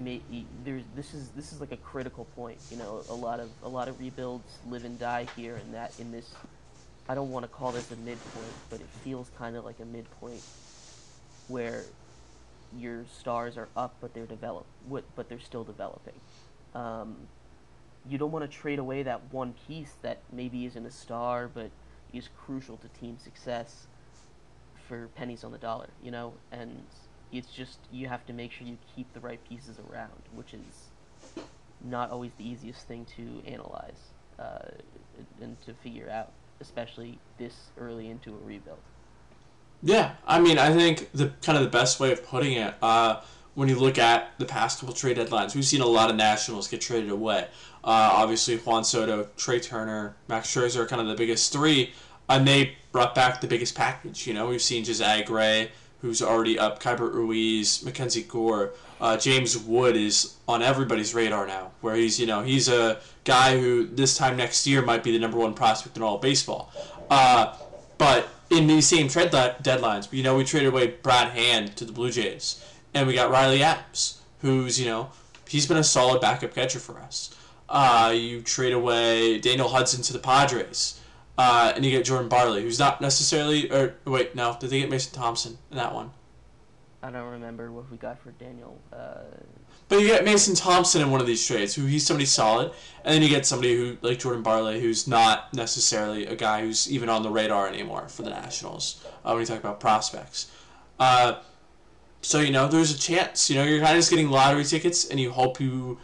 make 0.00 0.22
there's 0.64 0.82
this 0.96 1.14
is 1.14 1.30
this 1.30 1.52
is 1.52 1.60
like 1.60 1.70
a 1.72 1.76
critical 1.78 2.24
point 2.36 2.58
you 2.70 2.76
know 2.76 3.02
a 3.10 3.14
lot 3.14 3.38
of 3.40 3.48
a 3.62 3.68
lot 3.68 3.86
of 3.88 3.98
rebuilds 4.00 4.58
live 4.68 4.84
and 4.84 4.98
die 4.98 5.26
here 5.36 5.54
and 5.56 5.72
that 5.72 5.92
in 6.00 6.10
this 6.10 6.34
i 7.08 7.14
don't 7.14 7.30
want 7.30 7.44
to 7.44 7.48
call 7.48 7.72
this 7.72 7.90
a 7.90 7.96
midpoint 7.96 8.56
but 8.70 8.80
it 8.80 8.90
feels 9.02 9.30
kind 9.30 9.56
of 9.56 9.64
like 9.64 9.80
a 9.80 9.84
midpoint 9.84 10.44
where 11.46 11.86
your 12.72 13.06
stars 13.06 13.56
are 13.56 13.70
up, 13.76 13.98
but 14.00 14.14
they're 14.14 14.26
develop, 14.26 14.66
but 15.14 15.28
they're 15.28 15.38
still 15.40 15.64
developing. 15.64 16.20
Um, 16.74 17.28
you 18.04 18.18
don't 18.18 18.32
want 18.32 18.50
to 18.50 18.58
trade 18.58 18.78
away 18.78 19.02
that 19.04 19.32
one 19.32 19.54
piece 19.54 19.96
that 20.02 20.24
maybe 20.32 20.66
isn't 20.66 20.86
a 20.86 20.90
star, 20.90 21.48
but 21.48 21.72
is 22.12 22.28
crucial 22.28 22.76
to 22.78 22.88
team 22.88 23.18
success 23.18 23.88
for 24.88 25.08
pennies 25.08 25.44
on 25.44 25.52
the 25.52 25.58
dollar, 25.58 25.90
you 26.00 26.10
know. 26.10 26.34
And 26.52 26.86
It's 27.32 27.50
just 27.50 27.80
you 27.90 28.08
have 28.08 28.26
to 28.26 28.32
make 28.32 28.52
sure 28.52 28.66
you 28.66 28.78
keep 28.94 29.12
the 29.12 29.20
right 29.20 29.42
pieces 29.44 29.78
around, 29.78 30.28
which 30.30 30.54
is 30.54 30.92
not 31.80 32.10
always 32.10 32.34
the 32.34 32.48
easiest 32.48 32.86
thing 32.86 33.04
to 33.16 33.42
analyze 33.46 34.14
uh, 34.38 34.70
and 35.40 35.60
to 35.62 35.74
figure 35.74 36.10
out, 36.10 36.34
especially 36.60 37.18
this 37.38 37.54
early 37.78 38.08
into 38.08 38.30
a 38.34 38.46
rebuild. 38.46 38.78
Yeah, 39.82 40.14
I 40.26 40.40
mean, 40.40 40.58
I 40.58 40.72
think 40.72 41.10
the 41.12 41.32
kind 41.42 41.56
of 41.56 41.64
the 41.64 41.70
best 41.70 42.00
way 42.00 42.10
of 42.10 42.26
putting 42.26 42.54
it, 42.54 42.74
uh, 42.82 43.20
when 43.54 43.68
you 43.68 43.78
look 43.78 43.98
at 43.98 44.36
the 44.38 44.44
past 44.44 44.80
couple 44.80 44.94
trade 44.94 45.16
deadlines, 45.16 45.54
we've 45.54 45.64
seen 45.64 45.80
a 45.80 45.86
lot 45.86 46.10
of 46.10 46.16
nationals 46.16 46.68
get 46.68 46.80
traded 46.80 47.10
away. 47.10 47.46
Uh, 47.84 48.10
obviously, 48.12 48.56
Juan 48.56 48.84
Soto, 48.84 49.28
Trea 49.36 49.60
Turner, 49.60 50.16
Max 50.26 50.52
Scherzer 50.52 50.78
are 50.78 50.86
kind 50.86 51.00
of 51.00 51.08
the 51.08 51.14
biggest 51.14 51.52
three, 51.52 51.92
and 52.28 52.46
they 52.46 52.76
brought 52.92 53.14
back 53.14 53.40
the 53.40 53.46
biggest 53.46 53.74
package. 53.74 54.26
You 54.26 54.34
know, 54.34 54.48
we've 54.48 54.62
seen 54.62 54.84
Josiah 54.84 55.24
Gray, 55.24 55.70
who's 56.00 56.22
already 56.22 56.58
up, 56.58 56.82
Keibert 56.82 57.12
Ruiz, 57.12 57.84
Mackenzie 57.84 58.22
Gore, 58.22 58.72
uh, 59.00 59.16
James 59.16 59.56
Wood 59.56 59.96
is 59.96 60.36
on 60.46 60.62
everybody's 60.62 61.14
radar 61.14 61.46
now. 61.46 61.70
Where 61.80 61.94
he's, 61.94 62.18
you 62.18 62.26
know, 62.26 62.42
he's 62.42 62.68
a 62.68 63.00
guy 63.24 63.58
who 63.58 63.86
this 63.86 64.16
time 64.16 64.36
next 64.36 64.66
year 64.66 64.82
might 64.82 65.02
be 65.02 65.12
the 65.12 65.18
number 65.18 65.38
one 65.38 65.54
prospect 65.54 65.96
in 65.96 66.02
all 66.02 66.16
of 66.16 66.20
baseball. 66.20 66.72
Uh, 67.10 67.54
but 67.98 68.28
in 68.50 68.66
these 68.66 68.86
same 68.86 69.08
trade 69.08 69.30
deadlines, 69.30 70.12
you 70.12 70.22
know, 70.22 70.36
we 70.36 70.44
traded 70.44 70.68
away 70.68 70.88
Brad 70.88 71.28
Hand 71.32 71.76
to 71.76 71.84
the 71.84 71.92
Blue 71.92 72.10
Jays, 72.10 72.64
and 72.94 73.06
we 73.06 73.14
got 73.14 73.30
Riley 73.30 73.62
Adams, 73.62 74.20
who's, 74.40 74.80
you 74.80 74.86
know, 74.86 75.10
he's 75.48 75.66
been 75.66 75.76
a 75.76 75.84
solid 75.84 76.20
backup 76.20 76.54
catcher 76.54 76.78
for 76.78 76.98
us. 77.00 77.34
Uh, 77.68 78.12
you 78.16 78.40
trade 78.40 78.72
away 78.72 79.38
Daniel 79.38 79.68
Hudson 79.68 80.02
to 80.02 80.12
the 80.12 80.18
Padres, 80.18 81.00
uh, 81.36 81.72
and 81.74 81.84
you 81.84 81.90
get 81.90 82.04
Jordy 82.04 82.28
Barley, 82.28 82.62
who's 82.62 82.78
not 82.78 83.00
necessarily. 83.00 83.70
Or 83.70 83.94
wait, 84.06 84.34
no, 84.34 84.56
did 84.58 84.70
they 84.70 84.80
get 84.80 84.90
Mason 84.90 85.12
Thompson 85.12 85.58
in 85.70 85.76
that 85.76 85.94
one? 85.94 86.10
I 87.02 87.10
don't 87.10 87.30
remember 87.30 87.70
what 87.70 87.90
we 87.90 87.96
got 87.96 88.18
for 88.18 88.32
Daniel. 88.32 88.76
Uh... 88.92 89.18
But 89.88 90.00
you 90.00 90.08
get 90.08 90.24
Mason 90.24 90.54
Thompson 90.54 91.00
in 91.00 91.10
one 91.10 91.20
of 91.20 91.26
these 91.26 91.46
trades, 91.46 91.74
who 91.74 91.86
he's 91.86 92.04
somebody 92.04 92.26
solid, 92.26 92.72
and 93.04 93.14
then 93.14 93.22
you 93.22 93.28
get 93.28 93.46
somebody 93.46 93.76
who 93.76 93.96
like 94.02 94.18
Jordy 94.18 94.42
Barley, 94.42 94.80
who's 94.80 95.06
not 95.06 95.54
necessarily 95.54 96.26
a 96.26 96.34
guy 96.34 96.62
who's 96.62 96.90
even 96.90 97.08
on 97.08 97.22
the 97.22 97.30
radar 97.30 97.68
anymore 97.68 98.08
for 98.08 98.22
the 98.22 98.30
Nationals. 98.30 99.04
Uh, 99.24 99.32
when 99.32 99.40
you 99.40 99.46
talk 99.46 99.60
about 99.60 99.78
prospects, 99.78 100.50
uh, 100.98 101.40
so 102.20 102.40
you 102.40 102.50
know 102.50 102.66
there's 102.66 102.94
a 102.94 102.98
chance. 102.98 103.48
You 103.48 103.56
know 103.56 103.64
you're 103.64 103.78
kind 103.78 103.92
of 103.92 103.98
just 103.98 104.10
getting 104.10 104.28
lottery 104.28 104.64
tickets, 104.64 105.08
and 105.08 105.20
you 105.20 105.30
hope 105.30 105.60
you 105.60 105.98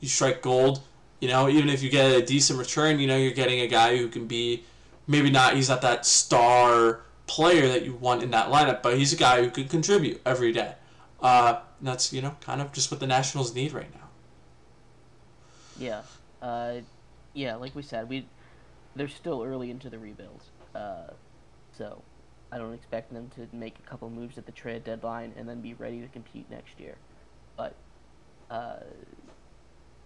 you 0.00 0.08
strike 0.08 0.40
gold. 0.40 0.80
You 1.20 1.28
know 1.28 1.48
even 1.48 1.68
if 1.68 1.82
you 1.82 1.90
get 1.90 2.12
a 2.12 2.24
decent 2.24 2.58
return, 2.58 3.00
you 3.00 3.08
know 3.08 3.16
you're 3.16 3.32
getting 3.32 3.60
a 3.60 3.66
guy 3.66 3.96
who 3.96 4.08
can 4.08 4.26
be 4.26 4.62
maybe 5.08 5.30
not 5.30 5.54
he's 5.54 5.68
not 5.68 5.82
that 5.82 6.06
star 6.06 7.00
player 7.26 7.68
that 7.68 7.84
you 7.84 7.94
want 7.94 8.22
in 8.22 8.30
that 8.30 8.50
lineup, 8.50 8.82
but 8.82 8.96
he's 8.96 9.12
a 9.12 9.16
guy 9.16 9.42
who 9.42 9.50
can 9.50 9.68
contribute 9.68 10.20
every 10.24 10.52
day. 10.52 10.74
Uh, 11.20 11.60
that's 11.80 12.12
you 12.12 12.22
know 12.22 12.36
kind 12.40 12.60
of 12.60 12.72
just 12.72 12.90
what 12.90 13.00
the 13.00 13.06
Nationals 13.06 13.54
need 13.54 13.72
right 13.72 13.92
now. 13.94 14.08
Yeah, 15.78 16.02
uh, 16.42 16.76
yeah. 17.34 17.56
Like 17.56 17.74
we 17.74 17.82
said, 17.82 18.08
we 18.08 18.26
they're 18.94 19.08
still 19.08 19.42
early 19.42 19.70
into 19.70 19.90
the 19.90 19.98
rebuild, 19.98 20.42
uh, 20.74 21.08
so 21.76 22.02
I 22.52 22.58
don't 22.58 22.74
expect 22.74 23.12
them 23.12 23.30
to 23.36 23.48
make 23.52 23.76
a 23.78 23.88
couple 23.88 24.08
moves 24.10 24.38
at 24.38 24.46
the 24.46 24.52
trade 24.52 24.84
deadline 24.84 25.32
and 25.36 25.48
then 25.48 25.60
be 25.60 25.74
ready 25.74 26.00
to 26.00 26.08
compete 26.08 26.50
next 26.50 26.78
year. 26.78 26.96
But 27.56 27.74
uh, 28.50 28.76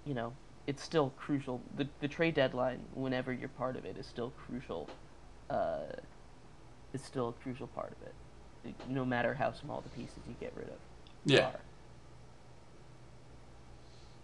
you 0.04 0.14
know, 0.14 0.32
it's 0.66 0.82
still 0.82 1.12
crucial. 1.16 1.60
The 1.76 1.88
the 2.00 2.08
trade 2.08 2.34
deadline, 2.34 2.80
whenever 2.94 3.32
you're 3.32 3.48
part 3.48 3.76
of 3.76 3.84
it, 3.84 3.96
is 3.98 4.06
still 4.06 4.32
crucial. 4.46 4.88
Is 6.92 7.02
still 7.02 7.28
a 7.28 7.32
crucial 7.42 7.68
part 7.68 7.92
of 7.92 8.06
it, 8.06 8.75
no 8.88 9.04
matter 9.04 9.32
how 9.35 9.52
small 9.52 9.80
the 9.80 9.88
pieces 9.90 10.18
you 10.28 10.35
get 10.40 10.52
rid 10.56 10.66
of. 10.66 10.78
Yeah. 11.25 11.47
Are. 11.47 11.61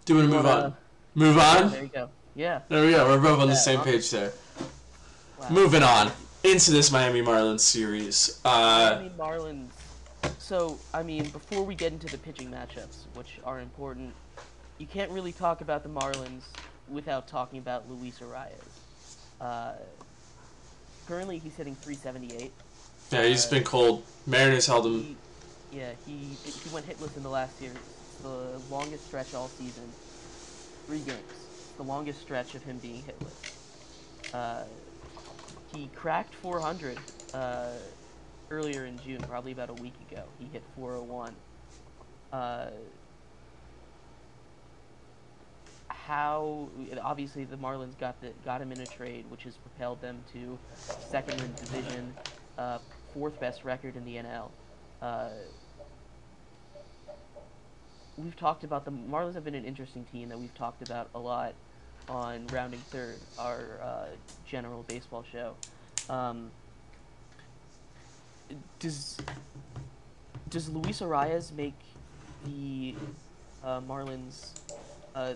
Do 0.04 0.14
you 0.14 0.18
want 0.18 0.30
to 0.30 0.36
move 0.36 0.46
on? 0.46 0.76
Move 1.14 1.38
on. 1.38 1.70
There 1.70 1.82
you 1.82 1.88
go. 1.88 2.08
Yeah. 2.34 2.60
There 2.68 2.84
we 2.84 2.90
go. 2.90 3.06
We're 3.06 3.20
both 3.20 3.40
on 3.40 3.48
the 3.48 3.54
same 3.54 3.80
page 3.80 4.10
there. 4.10 4.32
Wow. 5.40 5.48
Moving 5.50 5.82
on 5.82 6.10
into 6.42 6.70
this 6.70 6.90
Miami 6.90 7.22
Marlins 7.22 7.60
series. 7.60 8.40
Uh, 8.44 8.98
Miami 9.00 9.10
Marlins. 9.16 9.70
So, 10.38 10.78
I 10.92 11.02
mean, 11.02 11.28
before 11.30 11.62
we 11.62 11.74
get 11.74 11.92
into 11.92 12.06
the 12.08 12.18
pitching 12.18 12.50
matchups, 12.50 13.04
which 13.14 13.38
are 13.44 13.60
important, 13.60 14.12
you 14.78 14.86
can't 14.86 15.10
really 15.10 15.32
talk 15.32 15.60
about 15.60 15.82
the 15.82 15.88
Marlins 15.88 16.42
without 16.88 17.26
talking 17.26 17.58
about 17.58 17.88
Luis 17.90 18.20
Arraez. 18.20 18.50
Uh, 19.40 19.72
currently, 21.06 21.38
he's 21.38 21.54
hitting 21.54 21.74
378. 21.76 22.52
Yeah, 23.10 23.22
he's 23.24 23.46
uh, 23.46 23.50
been 23.50 23.64
cold. 23.64 24.02
Mariners 24.26 24.66
held 24.66 24.86
him. 24.86 25.02
He, 25.02 25.16
yeah, 25.70 25.92
he 26.04 26.36
he 26.44 26.68
went 26.72 26.86
hitless 26.86 27.16
in 27.16 27.22
the 27.22 27.30
last 27.30 27.60
year. 27.60 27.72
The 28.22 28.60
longest 28.70 29.04
stretch 29.06 29.34
all 29.34 29.48
season. 29.48 29.92
Three 30.86 31.00
games. 31.00 31.20
The 31.76 31.84
longest 31.84 32.20
stretch 32.20 32.54
of 32.54 32.62
him 32.62 32.78
being 32.78 33.02
hitless. 33.02 33.52
Uh, 34.32 34.64
he 35.72 35.88
cracked 35.88 36.34
400 36.34 36.98
uh, 37.34 37.72
earlier 38.50 38.84
in 38.84 38.98
June, 38.98 39.20
probably 39.20 39.52
about 39.52 39.70
a 39.70 39.74
week 39.74 39.94
ago. 40.10 40.24
He 40.38 40.46
hit 40.46 40.62
401. 40.74 41.34
Uh, 42.32 42.70
how 46.06 46.68
obviously 47.02 47.44
the 47.44 47.56
Marlins 47.56 47.98
got 47.98 48.20
the 48.20 48.30
got 48.44 48.60
him 48.60 48.70
in 48.70 48.80
a 48.80 48.86
trade, 48.86 49.24
which 49.28 49.42
has 49.42 49.54
propelled 49.56 50.00
them 50.00 50.22
to 50.32 50.58
second 51.08 51.40
in 51.40 51.52
division, 51.54 52.14
uh, 52.58 52.78
fourth 53.12 53.38
best 53.40 53.64
record 53.64 53.96
in 53.96 54.04
the 54.04 54.16
NL. 54.16 54.50
Uh, 55.02 55.30
we've 58.16 58.36
talked 58.36 58.62
about 58.62 58.84
the 58.84 58.92
Marlins 58.92 59.34
have 59.34 59.44
been 59.44 59.54
an 59.54 59.64
interesting 59.64 60.04
team 60.12 60.28
that 60.28 60.38
we've 60.38 60.54
talked 60.54 60.86
about 60.88 61.08
a 61.14 61.18
lot 61.18 61.54
on 62.08 62.46
Rounding 62.48 62.80
Third, 62.90 63.16
our 63.38 63.80
uh, 63.82 64.06
general 64.46 64.84
baseball 64.86 65.24
show. 65.30 65.54
Um, 66.08 66.50
does 68.78 69.18
does 70.50 70.68
Luis 70.68 71.00
Arraez 71.00 71.52
make 71.52 71.74
the 72.44 72.94
uh, 73.64 73.80
Marlins 73.80 74.52
uh, 75.16 75.34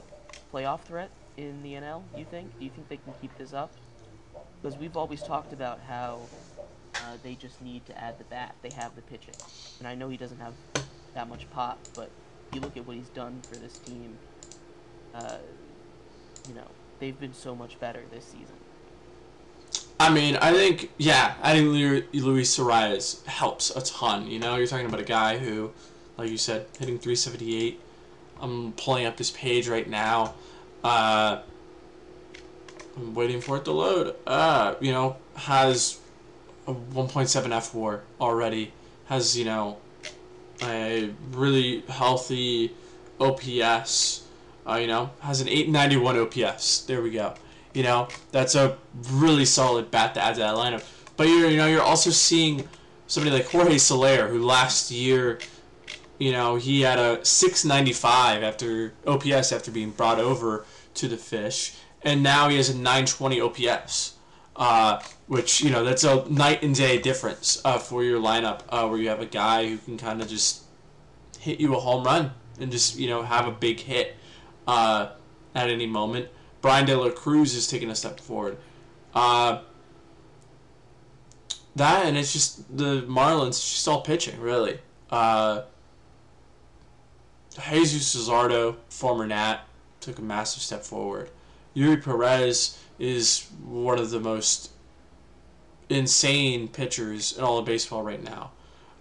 playoff 0.52 0.82
threat 0.82 1.10
in 1.36 1.62
the 1.62 1.74
NL? 1.74 2.02
You 2.16 2.24
think? 2.24 2.58
Do 2.58 2.64
you 2.64 2.70
think 2.70 2.88
they 2.88 2.96
can 2.96 3.12
keep 3.20 3.36
this 3.38 3.52
up? 3.52 3.70
Because 4.60 4.78
we've 4.78 4.96
always 4.96 5.22
talked 5.22 5.52
about 5.52 5.80
how 5.80 6.20
uh, 6.96 7.16
they 7.22 7.34
just 7.34 7.62
need 7.62 7.86
to 7.86 7.98
add 7.98 8.18
the 8.18 8.24
bat. 8.24 8.54
They 8.62 8.70
have 8.70 8.94
the 8.96 9.02
pitching, 9.02 9.34
and 9.78 9.88
I 9.88 9.94
know 9.94 10.08
he 10.08 10.16
doesn't 10.16 10.40
have 10.40 10.54
that 11.14 11.28
much 11.28 11.50
pop, 11.50 11.78
but 11.94 12.10
you 12.52 12.60
look 12.60 12.76
at 12.76 12.86
what 12.86 12.96
he's 12.96 13.08
done 13.08 13.40
for 13.42 13.56
this 13.56 13.78
team. 13.78 14.16
Uh, 15.14 15.38
you 16.48 16.54
know, 16.54 16.66
they've 16.98 17.18
been 17.18 17.34
so 17.34 17.54
much 17.54 17.78
better 17.80 18.02
this 18.12 18.24
season. 18.24 18.54
I 19.98 20.08
mean, 20.10 20.36
I 20.36 20.52
think 20.52 20.90
yeah, 20.96 21.34
adding 21.42 21.68
Luis 21.68 22.58
Arraez 22.58 23.24
helps 23.26 23.70
a 23.76 23.82
ton. 23.82 24.26
You 24.26 24.38
know, 24.38 24.56
you're 24.56 24.66
talking 24.66 24.86
about 24.86 25.00
a 25.00 25.04
guy 25.04 25.36
who, 25.36 25.72
like 26.16 26.30
you 26.30 26.38
said, 26.38 26.66
hitting 26.78 26.98
378. 26.98 27.78
I'm 28.40 28.72
pulling 28.72 29.06
up 29.06 29.16
this 29.16 29.30
page 29.30 29.68
right 29.68 29.88
now. 29.88 30.34
Uh, 30.82 31.40
I'm 32.96 33.14
waiting 33.14 33.40
for 33.40 33.56
it 33.56 33.64
to 33.64 33.72
load. 33.72 34.16
Uh, 34.26 34.74
you 34.80 34.92
know, 34.92 35.16
has 35.36 35.98
a 36.66 36.74
1.7 36.74 37.48
fWAR 37.48 38.00
already. 38.20 38.72
Has 39.06 39.36
you 39.38 39.44
know 39.44 39.78
a 40.62 41.10
really 41.32 41.80
healthy 41.88 42.74
OPS. 43.20 44.26
Uh, 44.66 44.76
you 44.76 44.86
know, 44.86 45.10
has 45.20 45.40
an 45.40 45.48
891 45.48 46.18
OPS. 46.18 46.82
There 46.82 47.02
we 47.02 47.10
go. 47.10 47.34
You 47.72 47.82
know, 47.82 48.08
that's 48.32 48.54
a 48.54 48.76
really 49.10 49.44
solid 49.44 49.90
bat 49.90 50.14
to 50.14 50.22
add 50.22 50.34
to 50.34 50.40
that 50.40 50.54
lineup. 50.54 50.84
But 51.16 51.28
you're, 51.28 51.48
you 51.48 51.56
know, 51.56 51.66
you're 51.66 51.82
also 51.82 52.10
seeing 52.10 52.68
somebody 53.06 53.34
like 53.34 53.46
Jorge 53.46 53.78
Soler, 53.78 54.28
who 54.28 54.42
last 54.42 54.90
year, 54.90 55.38
you 56.20 56.30
know, 56.32 56.56
he 56.56 56.82
had 56.82 56.98
a 56.98 57.24
695 57.24 58.42
after 58.42 58.92
OPS 59.06 59.52
after 59.52 59.70
being 59.70 59.90
brought 59.90 60.20
over 60.20 60.66
to 60.94 61.08
the 61.08 61.16
Fish, 61.16 61.74
and 62.02 62.22
now 62.22 62.48
he 62.48 62.56
has 62.58 62.68
a 62.68 62.74
920 62.76 63.40
OPS. 63.40 64.14
Uh, 64.56 65.00
which 65.26 65.62
you 65.62 65.70
know 65.70 65.84
that's 65.84 66.04
a 66.04 66.28
night 66.28 66.62
and 66.62 66.74
day 66.74 66.98
difference 66.98 67.62
uh, 67.64 67.78
for 67.78 68.04
your 68.04 68.20
lineup, 68.20 68.60
uh, 68.68 68.86
where 68.86 68.98
you 68.98 69.08
have 69.08 69.20
a 69.20 69.26
guy 69.26 69.66
who 69.66 69.78
can 69.78 69.96
kind 69.96 70.20
of 70.20 70.28
just 70.28 70.64
hit 71.38 71.58
you 71.58 71.74
a 71.74 71.80
home 71.80 72.04
run 72.04 72.32
and 72.60 72.70
just 72.70 72.98
you 72.98 73.08
know 73.08 73.22
have 73.22 73.46
a 73.46 73.50
big 73.50 73.80
hit 73.80 74.16
uh, 74.66 75.10
at 75.54 75.70
any 75.70 75.86
moment. 75.86 76.28
Bryan 76.60 76.84
De 76.84 76.94
La 76.94 77.10
Cruz 77.10 77.54
is 77.54 77.68
taking 77.68 77.88
a 77.90 77.94
step 77.94 78.20
forward. 78.20 78.58
Uh, 79.14 79.62
that 81.76 82.04
and 82.04 82.18
it's 82.18 82.32
just 82.32 82.76
the 82.76 83.02
Marlins 83.02 83.58
just 83.60 83.88
all 83.88 84.02
pitching 84.02 84.38
really. 84.40 84.78
Uh, 85.10 85.62
Jesus 87.54 88.14
Luzardo, 88.14 88.76
former 88.88 89.26
Nat, 89.26 89.60
took 90.00 90.18
a 90.18 90.22
massive 90.22 90.62
step 90.62 90.82
forward. 90.82 91.30
Eury 91.74 92.02
Perez 92.02 92.78
is 92.98 93.46
one 93.64 93.98
of 93.98 94.10
the 94.10 94.20
most 94.20 94.70
insane 95.88 96.68
pitchers 96.68 97.36
in 97.36 97.42
all 97.42 97.58
of 97.58 97.64
baseball 97.64 98.02
right 98.02 98.22
now. 98.22 98.50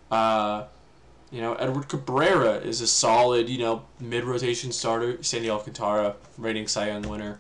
Uh, 0.10 0.66
You 1.32 1.42
know, 1.42 1.54
Edward 1.54 1.88
Cabrera 1.88 2.56
is 2.56 2.82
a 2.82 2.88
solid, 2.88 3.50
you 3.50 3.60
know, 3.60 3.84
mid 4.00 4.24
rotation 4.24 4.72
starter. 4.72 5.22
Sandy 5.22 5.48
Alcantara, 5.48 6.16
reigning 6.40 6.68
Cy 6.68 6.88
Young 6.88 7.04
winner, 7.04 7.40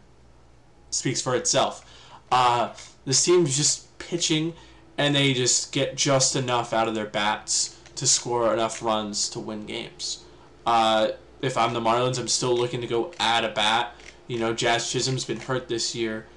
speaks 0.91 1.21
for 1.21 1.35
itself. 1.35 1.83
Uh, 2.31 2.69
this 3.05 3.25
team's 3.25 3.57
just 3.57 3.97
pitching, 3.97 4.53
and 4.95 5.15
they 5.15 5.33
just 5.33 5.71
get 5.71 5.97
just 5.97 6.35
enough 6.35 6.71
out 6.71 6.87
of 6.87 6.93
their 6.93 7.07
bats 7.07 7.77
to 7.95 8.05
score 8.05 8.53
enough 8.53 8.83
runs 8.83 9.27
to 9.29 9.39
win 9.39 9.65
games. 9.65 10.23
Uh, 10.69 11.13
if 11.41 11.57
I'm 11.57 11.73
the 11.73 11.79
Marlins, 11.81 12.19
I'm 12.19 12.27
still 12.27 12.57
looking 12.57 12.81
to 12.81 12.87
go 12.87 13.15
add 13.19 13.43
a 13.45 13.53
bat. 13.53 13.95
You 14.27 14.39
know, 14.39 14.53
Jazz 14.53 14.91
Chisholm's 14.91 15.25
been 15.25 15.39
hurt 15.39 15.67
this 15.69 15.95
year, 15.95 16.29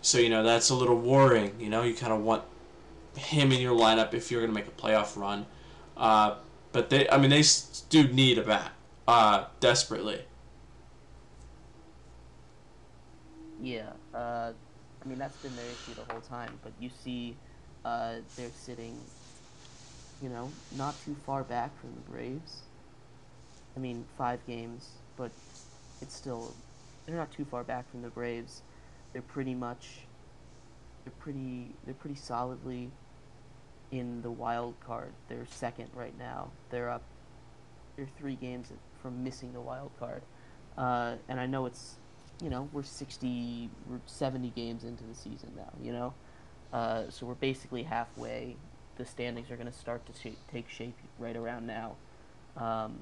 so 0.00 0.18
you 0.18 0.30
know 0.30 0.42
that's 0.42 0.70
a 0.70 0.74
little 0.74 1.00
worrying. 1.00 1.60
You 1.60 1.70
know, 1.70 1.82
you 1.82 1.94
kind 1.94 2.12
of 2.12 2.22
want 2.22 2.44
him 3.16 3.52
in 3.52 3.60
your 3.60 3.76
lineup 3.76 4.14
if 4.14 4.30
you're 4.30 4.40
going 4.42 4.50
to 4.50 4.54
make 4.54 4.68
a 4.68 4.72
playoff 4.72 5.16
run. 5.16 5.46
Uh, 5.96 6.40
but 6.72 6.90
they, 6.90 7.08
I 7.10 7.18
mean, 7.18 7.30
they 7.30 7.42
do 7.90 8.08
need 8.08 8.38
a 8.38 8.44
bat 8.44 8.72
uh, 9.08 9.48
desperately. 9.60 10.26
Yeah, 13.58 13.96
uh, 14.14 14.54
I 15.02 15.04
mean 15.08 15.18
that's 15.18 15.38
been 15.38 15.56
their 15.56 15.70
issue 15.70 15.94
the 15.94 16.04
whole 16.04 16.20
time. 16.20 16.60
But 16.62 16.80
you 16.80 16.90
see, 16.90 17.40
uh, 17.84 18.20
they're 18.34 18.52
sitting, 18.52 19.10
you 20.20 20.28
know, 20.28 20.60
not 20.70 21.00
too 21.00 21.14
far 21.14 21.44
back 21.44 21.78
from 21.80 21.94
the 21.94 22.00
Braves. 22.00 22.65
I 23.76 23.78
mean, 23.78 24.04
five 24.16 24.44
games, 24.46 24.88
but 25.16 25.30
it's 26.00 26.14
still 26.14 26.54
they're 27.04 27.16
not 27.16 27.30
too 27.30 27.44
far 27.44 27.62
back 27.62 27.90
from 27.90 28.02
the 28.02 28.08
Braves. 28.08 28.62
They're 29.12 29.22
pretty 29.22 29.54
much 29.54 30.06
they're 31.04 31.12
pretty 31.18 31.74
they're 31.84 31.94
pretty 31.94 32.16
solidly 32.16 32.90
in 33.90 34.22
the 34.22 34.30
wild 34.30 34.74
card. 34.80 35.12
They're 35.28 35.46
second 35.46 35.90
right 35.94 36.16
now. 36.18 36.48
They're 36.70 36.90
up. 36.90 37.02
They're 37.96 38.08
three 38.18 38.34
games 38.34 38.72
from 39.02 39.22
missing 39.22 39.52
the 39.52 39.60
wild 39.60 39.90
card, 39.98 40.22
uh, 40.76 41.16
and 41.28 41.38
I 41.38 41.46
know 41.46 41.66
it's 41.66 41.96
you 42.42 42.50
know 42.50 42.68
we're 42.72 42.82
60 42.82 43.70
we're 43.88 44.00
70 44.06 44.50
games 44.50 44.84
into 44.84 45.04
the 45.04 45.14
season 45.14 45.52
now. 45.56 45.72
You 45.82 45.92
know, 45.92 46.14
uh, 46.72 47.04
so 47.10 47.26
we're 47.26 47.34
basically 47.34 47.82
halfway. 47.82 48.56
The 48.96 49.04
standings 49.04 49.50
are 49.50 49.56
going 49.56 49.70
to 49.70 49.78
start 49.78 50.06
to 50.06 50.12
sh- 50.14 50.34
take 50.50 50.70
shape 50.70 50.96
right 51.18 51.36
around 51.36 51.66
now. 51.66 51.96
Um, 52.56 52.98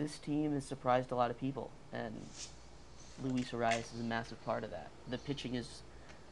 this 0.00 0.18
team 0.18 0.52
has 0.54 0.64
surprised 0.64 1.12
a 1.12 1.14
lot 1.14 1.30
of 1.30 1.38
people, 1.38 1.70
and 1.92 2.14
Luis 3.22 3.50
Arraez 3.52 3.94
is 3.94 4.00
a 4.00 4.04
massive 4.04 4.42
part 4.44 4.64
of 4.64 4.70
that. 4.70 4.88
The 5.08 5.18
pitching 5.18 5.54
is, 5.54 5.82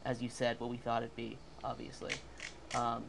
as 0.03 0.21
you 0.21 0.29
said, 0.29 0.59
what 0.59 0.69
we 0.69 0.77
thought 0.77 1.03
it'd 1.03 1.15
be, 1.15 1.37
obviously. 1.63 2.13
Um, 2.75 3.03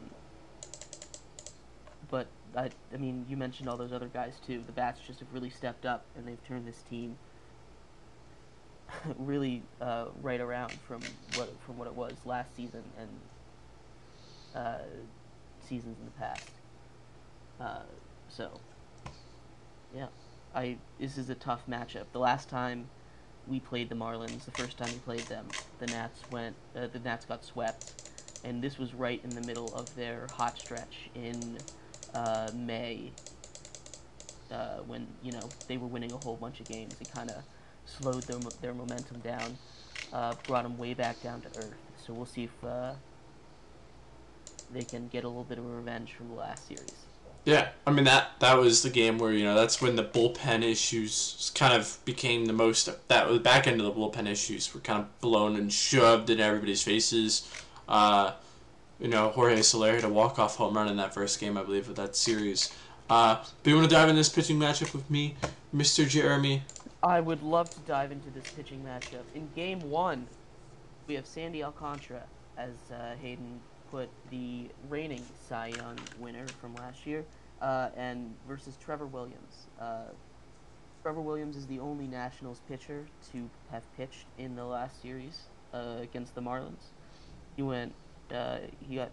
but 2.09 2.27
I, 2.55 2.69
I 2.93 2.97
mean, 2.97 3.25
you 3.27 3.37
mentioned 3.37 3.69
all 3.69 3.77
those 3.77 3.93
other 3.93 4.07
guys 4.07 4.33
too. 4.45 4.61
The 4.65 4.71
bats 4.71 4.99
just 5.05 5.19
have 5.19 5.33
really 5.33 5.49
stepped 5.49 5.85
up, 5.85 6.05
and 6.15 6.27
they've 6.27 6.43
turned 6.47 6.67
this 6.67 6.81
team 6.89 7.15
really 9.17 9.63
uh, 9.79 10.07
right 10.21 10.41
around 10.41 10.71
from 10.87 11.01
what 11.35 11.49
from 11.65 11.77
what 11.77 11.87
it 11.87 11.95
was 11.95 12.13
last 12.25 12.55
season 12.55 12.83
and 12.99 13.09
uh, 14.53 14.79
seasons 15.67 15.97
in 15.99 16.05
the 16.05 16.11
past. 16.11 16.49
Uh, 17.59 17.83
so, 18.29 18.59
yeah. 19.95 20.07
I 20.53 20.79
this 20.99 21.17
is 21.17 21.29
a 21.29 21.35
tough 21.35 21.65
matchup. 21.67 22.11
The 22.11 22.19
last 22.19 22.49
time 22.49 22.91
we 23.45 23.59
played 23.59 23.89
the 23.89 23.95
Marlins, 23.95 24.45
the 24.45 24.51
first 24.51 24.77
time 24.77 24.91
we 24.91 24.99
played 24.99 25.29
them, 25.29 25.55
the 25.79 25.87
Nats 25.87 26.29
went 26.29 26.57
uh, 26.75 26.87
the 26.87 26.99
Nats 26.99 27.25
got 27.25 27.43
swept, 27.45 27.95
and 28.43 28.63
this 28.63 28.77
was 28.77 28.93
right 28.93 29.23
in 29.23 29.35
the 29.35 29.41
middle 29.41 29.73
of 29.73 29.95
their 29.95 30.27
hot 30.27 30.57
stretch 30.57 31.09
in 31.15 31.63
uh, 32.13 32.51
May. 32.53 33.17
Uh, 34.51 34.79
when 34.79 35.17
you 35.21 35.31
know 35.31 35.53
they 35.67 35.77
were 35.77 35.87
winning 35.87 36.11
a 36.13 36.17
whole 36.17 36.37
bunch 36.37 36.59
of 36.59 36.67
games, 36.67 37.01
it 37.01 37.09
kind 37.09 37.29
of 37.31 37.43
slowed 37.85 38.27
their 38.27 38.39
their 38.61 38.73
momentum 38.73 39.21
down, 39.21 39.59
uh, 40.11 40.35
brought 40.45 40.63
them 40.63 40.77
way 40.77 40.93
back 40.93 41.21
down 41.21 41.41
to 41.41 41.49
earth. 41.55 41.91
So 41.95 42.13
we'll 42.13 42.25
see 42.25 42.43
if 42.45 42.63
uh, 42.63 42.95
they 44.69 44.85
can 44.85 45.07
get 45.07 45.23
a 45.23 45.27
little 45.27 45.43
bit 45.45 45.59
of 45.59 45.65
revenge 45.65 46.13
from 46.15 46.27
the 46.29 46.33
last 46.33 46.67
series. 46.67 47.10
Yeah, 47.43 47.69
I 47.87 47.91
mean 47.91 48.05
that 48.05 48.39
that 48.39 48.57
was 48.57 48.83
the 48.83 48.89
game 48.89 49.17
where 49.17 49.33
you 49.33 49.43
know 49.43 49.55
that's 49.55 49.81
when 49.81 49.95
the 49.95 50.03
bullpen 50.03 50.63
issues 50.63 51.51
kind 51.55 51.73
of 51.73 51.97
became 52.05 52.45
the 52.45 52.53
most. 52.53 52.89
That 53.07 53.27
was 53.27 53.39
back 53.39 53.65
end 53.65 53.81
of 53.81 53.85
the 53.85 53.99
bullpen 53.99 54.27
issues 54.27 54.73
were 54.73 54.79
kind 54.79 54.99
of 54.99 55.21
blown 55.21 55.55
and 55.55 55.73
shoved 55.73 56.29
in 56.29 56.39
everybody's 56.39 56.83
faces. 56.83 57.51
Uh, 57.87 58.33
you 58.99 59.07
know, 59.07 59.29
Jorge 59.29 59.63
Soler 59.63 59.95
had 59.95 60.03
a 60.03 60.09
walk 60.09 60.37
off 60.37 60.57
home 60.57 60.75
run 60.75 60.87
in 60.87 60.97
that 60.97 61.13
first 61.13 61.39
game, 61.39 61.57
I 61.57 61.63
believe, 61.63 61.89
of 61.89 61.95
that 61.95 62.15
series. 62.15 62.71
Uh, 63.09 63.43
you 63.65 63.75
want 63.75 63.89
to 63.89 63.93
dive 63.93 64.07
into 64.07 64.19
this 64.19 64.29
pitching 64.29 64.59
matchup 64.59 64.93
with 64.93 65.09
me, 65.09 65.35
Mr. 65.75 66.07
Jeremy? 66.07 66.61
I 67.01 67.19
would 67.19 67.41
love 67.41 67.69
to 67.71 67.79
dive 67.81 68.11
into 68.11 68.29
this 68.29 68.49
pitching 68.51 68.85
matchup. 68.85 69.23
In 69.33 69.49
game 69.55 69.81
one, 69.89 70.27
we 71.07 71.15
have 71.15 71.25
Sandy 71.25 71.63
Alcantara 71.63 72.21
as 72.57 72.69
uh, 72.93 73.15
Haden 73.19 73.59
put 73.91 74.09
the 74.31 74.69
reigning 74.89 75.23
Cy 75.47 75.67
Young 75.67 75.97
winner 76.19 76.45
from 76.61 76.73
last 76.75 77.05
year, 77.05 77.25
uh, 77.61 77.89
and 77.95 78.33
versus 78.47 78.77
Trevor 78.83 79.05
Williams. 79.05 79.67
Uh, 79.79 80.05
Trevor 81.03 81.21
Williams 81.21 81.57
is 81.57 81.67
the 81.67 81.79
only 81.79 82.07
Nationals 82.07 82.61
pitcher 82.69 83.05
to 83.31 83.49
have 83.71 83.83
pitched 83.97 84.25
in 84.37 84.55
the 84.55 84.63
last 84.63 85.01
series 85.01 85.41
uh, 85.73 85.97
against 86.01 86.35
the 86.35 86.41
Marlins. 86.41 86.91
He 87.55 87.63
went, 87.63 87.93
uh, 88.33 88.59
he 88.79 88.95
got, 88.95 89.11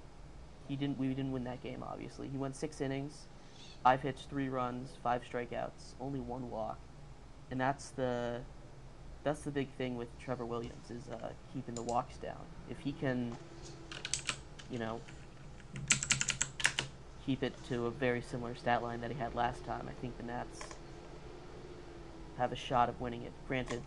he 0.68 0.76
didn't, 0.76 0.98
we 0.98 1.08
didn't 1.08 1.32
win 1.32 1.44
that 1.44 1.62
game 1.62 1.82
obviously. 1.82 2.28
He 2.28 2.36
went 2.36 2.54
six 2.56 2.80
innings, 2.80 3.26
five 3.82 4.02
hits, 4.02 4.22
three 4.30 4.48
runs, 4.48 4.90
five 5.02 5.22
strikeouts, 5.22 5.94
only 6.00 6.20
one 6.20 6.50
walk, 6.50 6.78
and 7.50 7.60
that's 7.60 7.90
the, 7.90 8.40
that's 9.24 9.40
the 9.40 9.50
big 9.50 9.68
thing 9.76 9.96
with 9.96 10.08
Trevor 10.18 10.44
Williams 10.44 10.90
is 10.90 11.08
uh, 11.08 11.30
keeping 11.52 11.74
the 11.74 11.82
walks 11.82 12.18
down. 12.18 12.44
If 12.70 12.78
he 12.80 12.92
can 12.92 13.36
you 14.70 14.78
know, 14.78 15.00
keep 17.24 17.42
it 17.42 17.52
to 17.68 17.86
a 17.86 17.90
very 17.90 18.20
similar 18.20 18.54
stat 18.54 18.82
line 18.82 19.00
that 19.00 19.10
he 19.10 19.18
had 19.18 19.34
last 19.34 19.64
time, 19.64 19.86
I 19.88 19.92
think 20.00 20.16
the 20.16 20.24
Nats 20.24 20.60
have 22.38 22.52
a 22.52 22.56
shot 22.56 22.88
of 22.88 23.00
winning 23.00 23.22
it. 23.22 23.32
Granted, 23.46 23.82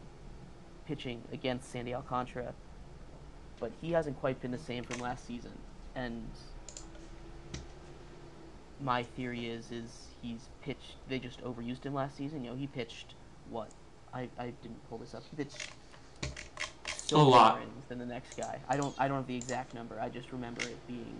pitching 0.85 1.21
against 1.31 1.71
Sandy 1.71 1.93
Alcantara, 1.93 2.53
but 3.59 3.71
he 3.81 3.91
hasn't 3.91 4.19
quite 4.19 4.41
been 4.41 4.51
the 4.51 4.57
same 4.57 4.83
from 4.83 4.99
last 4.99 5.25
season. 5.25 5.53
And 5.95 6.27
my 8.79 9.03
theory 9.03 9.47
is 9.47 9.71
is 9.71 10.07
he's 10.21 10.49
pitched. 10.63 10.95
They 11.07 11.19
just 11.19 11.41
overused 11.43 11.83
him 11.83 11.93
last 11.93 12.17
season. 12.17 12.43
You 12.43 12.51
know, 12.51 12.55
he 12.57 12.67
pitched 12.67 13.15
what? 13.49 13.69
I 14.13 14.29
I 14.37 14.53
didn't 14.61 14.87
pull 14.89 14.97
this 14.97 15.13
up. 15.13 15.23
He 15.29 15.35
pitched 15.35 15.69
a 17.11 17.17
lot 17.17 17.57
innings 17.57 17.85
than 17.87 17.99
the 17.99 18.05
next 18.05 18.37
guy. 18.37 18.59
I 18.69 18.77
don't 18.77 18.95
I 18.97 19.07
don't 19.07 19.17
have 19.17 19.27
the 19.27 19.35
exact 19.35 19.73
number. 19.73 19.99
I 19.99 20.09
just 20.09 20.31
remember 20.31 20.61
it 20.61 20.77
being 20.87 21.15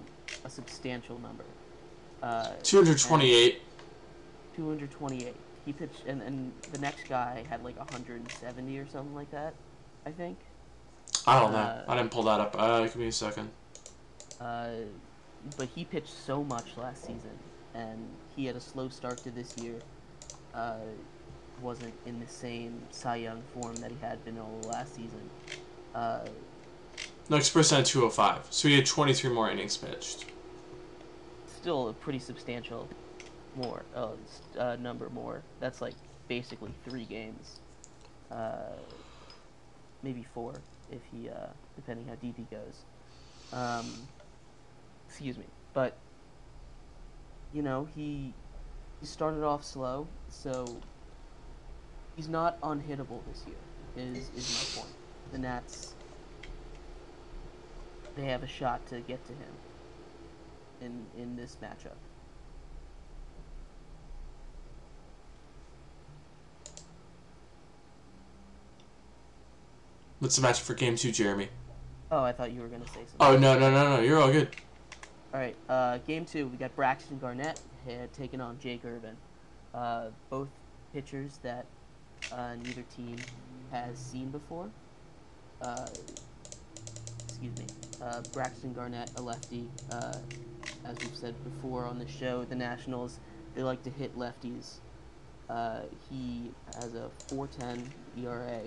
a 0.46 0.50
substantial 0.50 1.20
number. 1.20 1.46
Uh, 2.22 2.54
228. 2.64 3.62
228. 4.56 5.36
He 5.66 5.74
pitched, 5.74 6.06
and, 6.08 6.22
and 6.22 6.52
the 6.72 6.80
next 6.80 7.08
guy 7.08 7.44
had 7.50 7.64
like 7.64 7.78
170 7.78 8.78
or 8.78 8.88
something 8.88 9.16
like 9.16 9.32
that, 9.32 9.54
I 10.06 10.12
think. 10.12 10.38
I 11.28 11.40
don't 11.40 11.52
know. 11.52 11.60
Uh, 11.60 11.84
I 11.88 11.98
didn't 11.98 12.12
pull 12.12 12.24
that 12.24 12.40
up. 12.40 12.56
Uh, 12.58 12.84
give 12.84 12.96
me 12.96 13.08
a 13.08 13.12
second. 13.12 13.50
Uh, 14.40 14.70
but 15.58 15.68
he 15.70 15.86
pitched 15.86 16.14
so 16.14 16.44
much 16.44 16.78
last 16.78 17.02
season, 17.04 17.38
and 17.74 18.08
he 18.36 18.46
had 18.46 18.56
a 18.56 18.60
slow 18.60 18.90
start 18.90 19.18
to 19.20 19.32
this 19.32 19.56
year. 19.58 19.80
Uh, 20.54 20.78
wasn't 21.62 21.94
in 22.06 22.20
the 22.20 22.28
same 22.28 22.82
Cy 22.90 23.18
Young 23.18 23.42
form 23.54 23.76
that 23.76 23.92
he 23.92 23.98
had 24.02 24.24
been 24.26 24.40
all 24.40 24.60
last 24.68 24.96
season. 24.96 25.30
Uh, 25.94 26.26
no, 27.30 27.38
express 27.38 27.72
on 27.72 27.84
205. 27.84 28.48
So 28.50 28.68
he 28.68 28.76
had 28.76 28.86
23 28.86 29.32
more 29.32 29.50
innings 29.50 29.78
pitched. 29.78 30.26
Still 31.48 31.90
a 31.90 31.94
pretty 31.94 32.20
substantial 32.20 32.90
more 33.56 33.84
uh, 33.96 34.10
uh, 34.58 34.76
number 34.78 35.10
more. 35.10 35.42
That's 35.60 35.82
like 35.82 35.94
basically 36.28 36.74
three 36.84 37.06
games. 37.06 37.60
Uh, 38.30 38.74
maybe 40.04 40.26
four 40.34 40.56
if 40.92 41.02
he, 41.12 41.30
uh, 41.30 41.48
depending 41.76 42.08
how 42.08 42.16
deep 42.16 42.36
he 42.38 42.44
goes. 42.54 42.84
Um, 43.54 43.94
excuse 45.08 45.38
me. 45.38 45.46
But, 45.74 45.96
you 47.54 47.62
know, 47.62 47.88
he, 47.96 48.34
he 49.00 49.06
started 49.06 49.44
off 49.44 49.64
slow, 49.64 50.08
so 50.30 50.82
he's 52.18 52.28
not 52.28 52.60
unhittable 52.60 53.22
this 53.30 53.46
year, 53.48 53.56
is, 53.96 54.30
is 54.36 54.76
my 54.76 54.82
point 54.82 55.01
the 55.32 55.38
Nats 55.38 55.96
they 58.16 58.26
have 58.26 58.44
a 58.44 58.48
shot 58.48 58.86
to 58.88 59.00
get 59.02 59.26
to 59.26 59.34
him 59.34 59.54
in 60.82 61.06
in 61.22 61.36
this 61.36 61.58
matchup. 61.62 61.96
What's 70.20 70.36
the 70.36 70.48
matchup 70.48 70.62
for 70.62 70.74
game 70.76 70.96
two, 70.96 71.12
Jeremy? 71.12 71.50
Oh, 72.12 72.24
I 72.24 72.32
thought 72.32 72.52
you 72.52 72.62
were 72.62 72.68
gonna 72.68 72.88
say 72.88 73.06
something. 73.06 73.16
Oh 73.20 73.38
no 73.38 73.58
no 73.58 73.72
no 73.72 73.96
no! 73.96 74.02
You're 74.02 74.20
all 74.20 74.32
good. 74.32 74.56
All 75.34 75.40
right, 75.40 75.56
uh, 75.70 75.98
game 76.00 76.26
two, 76.26 76.48
we 76.48 76.58
got 76.58 76.76
Braxton 76.76 77.18
Garrett 77.18 77.58
taking 78.14 78.42
on 78.42 78.60
Jake 78.60 78.84
Irvin. 78.84 79.16
Uh, 79.74 80.10
both 80.30 80.50
pitchers 80.94 81.40
that 81.42 81.66
uh, 82.32 82.56
neither 82.56 82.84
team 82.84 83.18
has 83.72 83.98
seen 83.98 84.30
before. 84.30 84.70
Uh, 85.62 85.88
excuse 87.28 87.56
me. 87.58 87.65
Uh, 88.02 88.21
Braxton 88.34 88.74
Garrett, 88.74 89.10
a 89.15 89.21
lefty. 89.21 89.69
Uh, 89.91 90.17
as 90.86 90.97
we've 91.02 91.15
said 91.15 91.36
before 91.43 91.86
on 91.86 92.00
the 92.00 92.08
show, 92.08 92.43
the 92.43 92.56
Nationals, 92.56 93.19
they 93.54 93.62
like 93.62 93.84
to 93.84 93.89
hit 93.91 94.15
lefties. 94.15 94.80
Uh, 95.50 95.82
he 96.10 96.52
has 96.76 96.95
a 96.95 97.12
4.10 97.32 97.91
ERA 98.17 98.62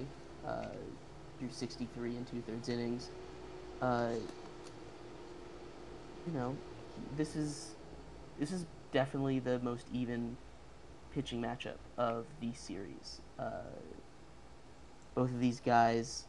uh, 0.46 0.68
through 1.38 1.50
63 1.50 2.16
and 2.16 2.26
two 2.26 2.40
thirds 2.42 2.68
innings. 2.68 3.10
You 6.26 6.32
know, 6.32 6.56
this 7.16 7.36
is 7.36 7.76
this 8.38 8.52
is 8.52 8.66
definitely 8.92 9.40
the 9.40 9.58
most 9.60 9.88
even 9.92 10.36
pitching 11.12 11.40
matchup 11.42 11.78
of 11.98 12.26
the 12.40 12.52
series. 12.54 13.20
Both 15.14 15.30
of 15.30 15.40
these 15.40 15.60
guys 15.60 16.26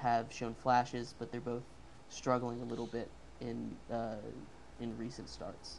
have 0.00 0.32
shown 0.32 0.54
flashes, 0.54 1.14
but 1.18 1.30
they're 1.30 1.40
both 1.40 1.62
struggling 2.08 2.60
a 2.62 2.64
little 2.64 2.86
bit 2.86 3.08
in 3.40 3.76
uh, 3.92 4.16
in 4.80 4.96
recent 4.98 5.28
starts. 5.28 5.78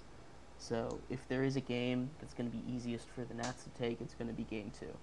So 0.58 0.99
if 1.10 1.25
there 1.29 1.43
is 1.43 1.55
a 1.55 1.62
game 1.62 2.10
that's 2.19 2.34
going 2.34 2.49
to 2.49 2.55
be 2.55 2.62
easiest 2.71 3.08
for 3.10 3.23
the 3.23 3.34
Nats 3.34 3.63
to 3.63 3.69
take, 3.82 4.01
it's 4.01 4.13
going 4.13 4.27
to 4.27 4.34
be 4.34 4.43
game 4.43 4.71
two. 4.77 4.93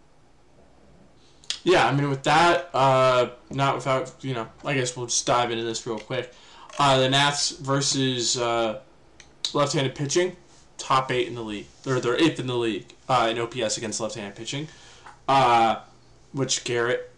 Yeah, 1.64 1.88
I 1.88 1.92
mean, 1.92 2.09
with 2.11 2.22
that, 2.24 2.70
uh, 2.74 3.31
not 3.50 3.74
without, 3.74 4.14
you 4.20 4.35
know, 4.35 4.46
I 4.64 4.74
guess 4.74 4.96
we'll 4.96 5.07
just 5.07 5.26
dive 5.26 5.50
into 5.50 5.64
this 5.64 5.85
real 5.87 5.98
quick. 5.98 6.33
Uh, 6.79 7.00
the 7.00 7.09
Nats 7.09 7.50
versus 7.50 8.38
uh, 8.38 8.81
left-handed 9.55 9.94
pitching, 9.94 10.37
top 10.76 11.11
eight 11.11 11.26
in 11.26 11.35
the 11.35 11.42
league. 11.42 11.66
They're 11.83 12.00
they're 12.00 12.16
eighth 12.16 12.38
in 12.38 12.46
the 12.46 12.57
league 12.57 12.87
uh, 13.09 13.29
in 13.31 13.38
OPS 13.38 13.79
against 13.79 13.98
left-handed 13.98 14.37
pitching, 14.37 14.68
uh, 15.26 15.81
which 16.33 16.64
Garrett 16.64 17.11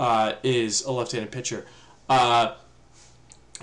uh, 0.00 0.32
is 0.42 0.82
a 0.82 0.90
left-handed 0.90 1.30
pitcher. 1.30 1.66
Uh, 2.08 2.54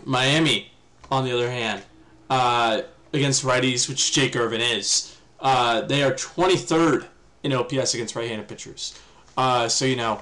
Miami, 0.05 0.71
on 1.11 1.25
the 1.25 1.33
other 1.33 1.49
hand, 1.49 1.83
uh, 2.29 2.81
against 3.11 3.43
righties, 3.43 3.89
which 3.89 4.13
Jake 4.13 4.35
Irvin 4.35 4.61
is, 4.61 5.17
uh, 5.39 5.81
they 5.81 6.03
are 6.03 6.11
23rd 6.11 7.07
in 7.43 7.53
OPS 7.53 7.95
against 7.95 8.15
right-handed 8.15 8.47
pitchers. 8.47 8.97
Uh, 9.35 9.67
so 9.67 9.85
you 9.85 9.95
know, 9.95 10.21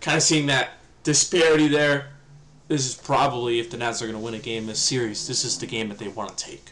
kind 0.00 0.16
of 0.16 0.22
seeing 0.22 0.46
that 0.46 0.70
disparity 1.02 1.68
there. 1.68 2.10
This 2.68 2.86
is 2.86 2.94
probably 2.94 3.58
if 3.58 3.70
the 3.70 3.76
Nats 3.76 4.00
are 4.00 4.06
going 4.06 4.16
to 4.16 4.24
win 4.24 4.34
a 4.34 4.38
game 4.38 4.66
this 4.66 4.78
series, 4.78 5.26
this 5.26 5.44
is 5.44 5.58
the 5.58 5.66
game 5.66 5.88
that 5.88 5.98
they 5.98 6.08
want 6.08 6.36
to 6.36 6.44
take. 6.44 6.70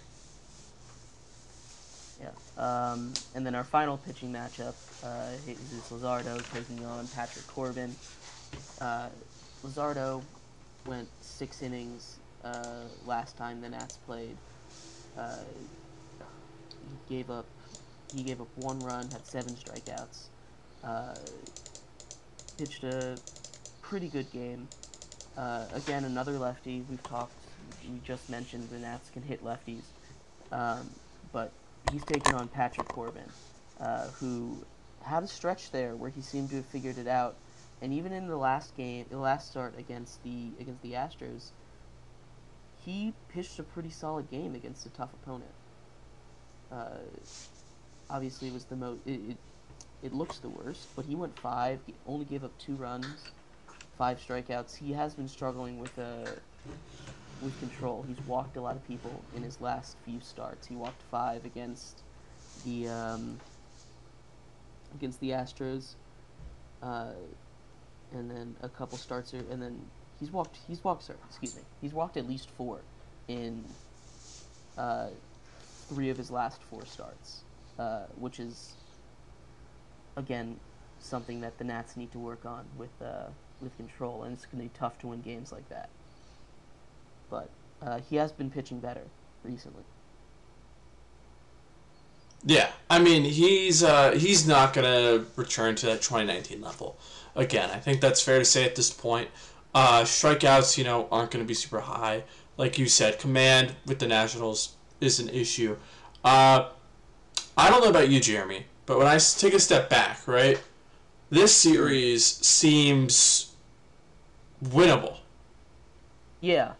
Yeah. 2.20 2.30
Um, 2.56 3.12
and 3.34 3.44
then 3.44 3.56
our 3.56 3.64
final 3.64 3.96
pitching 3.98 4.32
matchup, 4.32 4.74
uh, 5.02 5.30
Jesus 5.44 5.90
Luzardo 5.90 6.40
taking 6.52 6.84
on 6.84 7.08
Patrick 7.08 7.46
Corbin. 7.48 7.94
Uh, 8.80 9.08
went 10.86 11.08
six 11.20 11.62
innings 11.62 12.18
uh, 12.44 12.84
last 13.06 13.36
time 13.36 13.60
the 13.60 13.68
Nats 13.68 13.98
played. 14.06 14.36
Uh, 15.16 15.36
he 17.08 17.14
gave 17.14 17.30
up 17.30 17.46
he 18.14 18.22
gave 18.22 18.40
up 18.40 18.48
one 18.56 18.78
run, 18.80 19.08
had 19.10 19.26
seven 19.26 19.54
strikeouts. 19.54 20.28
Uh, 20.82 21.14
pitched 22.56 22.82
a 22.84 23.18
pretty 23.82 24.08
good 24.08 24.30
game. 24.32 24.66
Uh, 25.36 25.66
again, 25.74 26.04
another 26.04 26.32
lefty. 26.38 26.82
We've 26.88 27.02
talked. 27.02 27.32
We 27.82 28.00
just 28.04 28.28
mentioned 28.30 28.68
the 28.70 28.78
Nats 28.78 29.10
can 29.10 29.22
hit 29.22 29.44
lefties, 29.44 29.82
um, 30.52 30.88
but 31.32 31.52
he's 31.92 32.04
taken 32.04 32.34
on 32.34 32.48
Patrick 32.48 32.88
Corbin, 32.88 33.30
uh, 33.80 34.06
who 34.18 34.64
had 35.02 35.22
a 35.22 35.26
stretch 35.26 35.70
there 35.70 35.94
where 35.94 36.10
he 36.10 36.22
seemed 36.22 36.50
to 36.50 36.56
have 36.56 36.66
figured 36.66 36.98
it 36.98 37.06
out, 37.06 37.36
and 37.80 37.92
even 37.92 38.12
in 38.12 38.26
the 38.28 38.36
last 38.36 38.76
game, 38.76 39.06
the 39.10 39.18
last 39.18 39.50
start 39.50 39.74
against 39.78 40.22
the 40.22 40.50
against 40.60 40.82
the 40.82 40.92
Astros, 40.92 41.50
he 42.84 43.12
pitched 43.28 43.58
a 43.58 43.62
pretty 43.62 43.90
solid 43.90 44.30
game 44.30 44.54
against 44.54 44.86
a 44.86 44.90
tough 44.90 45.12
opponent. 45.22 45.50
Uh, 46.70 46.98
obviously, 48.10 48.50
was 48.50 48.64
the 48.64 48.76
most. 48.76 49.00
It, 49.06 49.20
it, 49.30 49.36
it 50.02 50.12
looks 50.12 50.38
the 50.38 50.48
worst, 50.48 50.88
but 50.96 51.04
he 51.04 51.14
went 51.14 51.36
five. 51.38 51.80
He 51.86 51.94
only 52.06 52.24
gave 52.24 52.44
up 52.44 52.56
two 52.58 52.74
runs, 52.74 53.32
five 53.96 54.18
strikeouts. 54.18 54.76
He 54.76 54.92
has 54.92 55.14
been 55.14 55.28
struggling 55.28 55.78
with 55.78 55.98
uh, 55.98 56.30
with 57.40 57.58
control. 57.60 58.04
He's 58.06 58.20
walked 58.26 58.56
a 58.56 58.60
lot 58.60 58.76
of 58.76 58.86
people 58.86 59.22
in 59.34 59.42
his 59.42 59.60
last 59.60 59.96
few 60.04 60.20
starts. 60.20 60.66
He 60.66 60.76
walked 60.76 61.02
five 61.10 61.44
against 61.44 62.02
the 62.64 62.88
um, 62.88 63.38
against 64.94 65.20
the 65.20 65.30
Astros, 65.30 65.94
uh, 66.82 67.12
and 68.12 68.30
then 68.30 68.56
a 68.62 68.68
couple 68.68 68.98
starts, 68.98 69.32
and 69.32 69.62
then 69.62 69.80
he's 70.18 70.30
walked. 70.30 70.58
He's 70.66 70.82
walked. 70.82 71.04
Sorry, 71.04 71.18
excuse 71.28 71.56
me. 71.56 71.62
He's 71.80 71.92
walked 71.92 72.16
at 72.16 72.28
least 72.28 72.50
four 72.50 72.80
in 73.28 73.64
uh, 74.76 75.08
three 75.88 76.10
of 76.10 76.16
his 76.16 76.30
last 76.30 76.62
four 76.62 76.84
starts, 76.84 77.42
uh, 77.78 78.04
which 78.16 78.40
is 78.40 78.74
again 80.16 80.58
something 81.00 81.40
that 81.40 81.58
the 81.58 81.64
Nats 81.64 81.96
need 81.96 82.12
to 82.12 82.18
work 82.18 82.44
on 82.44 82.64
with 82.76 82.90
uh, 83.02 83.26
with 83.60 83.76
control, 83.76 84.22
and 84.22 84.32
it's 84.32 84.46
going 84.46 84.58
to 84.62 84.68
be 84.68 84.78
tough 84.78 84.98
to 85.00 85.08
win 85.08 85.20
games 85.20 85.52
like 85.52 85.68
that. 85.68 85.88
But 87.30 87.50
uh, 87.82 88.00
he 88.08 88.16
has 88.16 88.32
been 88.32 88.50
pitching 88.50 88.80
better 88.80 89.04
recently. 89.44 89.84
Yeah, 92.44 92.70
I 92.88 92.98
mean 92.98 93.24
he's 93.24 93.82
uh, 93.82 94.12
he's 94.12 94.46
not 94.46 94.72
gonna 94.72 95.24
return 95.36 95.74
to 95.76 95.86
that 95.86 96.02
2019 96.02 96.60
level 96.60 96.96
again. 97.34 97.70
I 97.70 97.78
think 97.78 98.00
that's 98.00 98.20
fair 98.20 98.38
to 98.38 98.44
say 98.44 98.64
at 98.64 98.76
this 98.76 98.90
point. 98.90 99.28
Uh, 99.74 100.02
strikeouts, 100.02 100.78
you 100.78 100.84
know, 100.84 101.08
aren't 101.10 101.30
to 101.30 101.44
be 101.44 101.54
super 101.54 101.80
high. 101.80 102.24
Like 102.56 102.78
you 102.78 102.88
said, 102.88 103.18
command 103.18 103.74
with 103.86 103.98
the 103.98 104.06
Nationals 104.06 104.74
is 105.00 105.20
an 105.20 105.28
issue. 105.28 105.76
Uh, 106.24 106.70
I 107.56 107.70
don't 107.70 107.82
know 107.82 107.90
about 107.90 108.08
you, 108.08 108.20
Jeremy, 108.20 108.66
but 108.86 108.98
when 108.98 109.06
I 109.06 109.18
take 109.18 109.54
a 109.54 109.60
step 109.60 109.88
back, 109.88 110.26
right, 110.26 110.60
this 111.30 111.54
series 111.54 112.24
seems 112.24 113.54
winnable. 114.64 115.18
Yeah, 116.40 116.72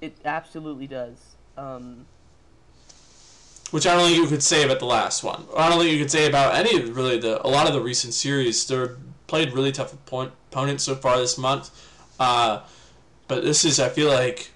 it 0.00 0.16
absolutely 0.24 0.86
does. 0.86 1.36
Um, 1.56 2.06
which 3.72 3.86
I 3.86 3.94
don't 3.96 4.06
think 4.06 4.16
you 4.18 4.26
could 4.28 4.42
say 4.42 4.64
about 4.64 4.78
the 4.78 4.86
last 4.86 5.24
one. 5.24 5.44
I 5.56 5.68
don't 5.68 5.78
think 5.80 5.90
you 5.92 5.98
could 5.98 6.10
say 6.10 6.26
about 6.28 6.54
any 6.54 6.80
of 6.80 6.96
really 6.96 7.18
the 7.18 7.44
a 7.44 7.48
lot 7.48 7.66
of 7.66 7.72
the 7.72 7.80
recent 7.80 8.14
series. 8.14 8.66
They're 8.66 8.96
played 9.26 9.52
really 9.52 9.72
tough 9.72 9.92
opponents 9.92 10.84
so 10.84 10.94
far 10.94 11.18
this 11.18 11.36
month. 11.38 11.70
Uh, 12.20 12.60
but 13.28 13.42
this 13.42 13.64
is, 13.64 13.80
I 13.80 13.88
feel 13.88 14.08
like, 14.10 14.50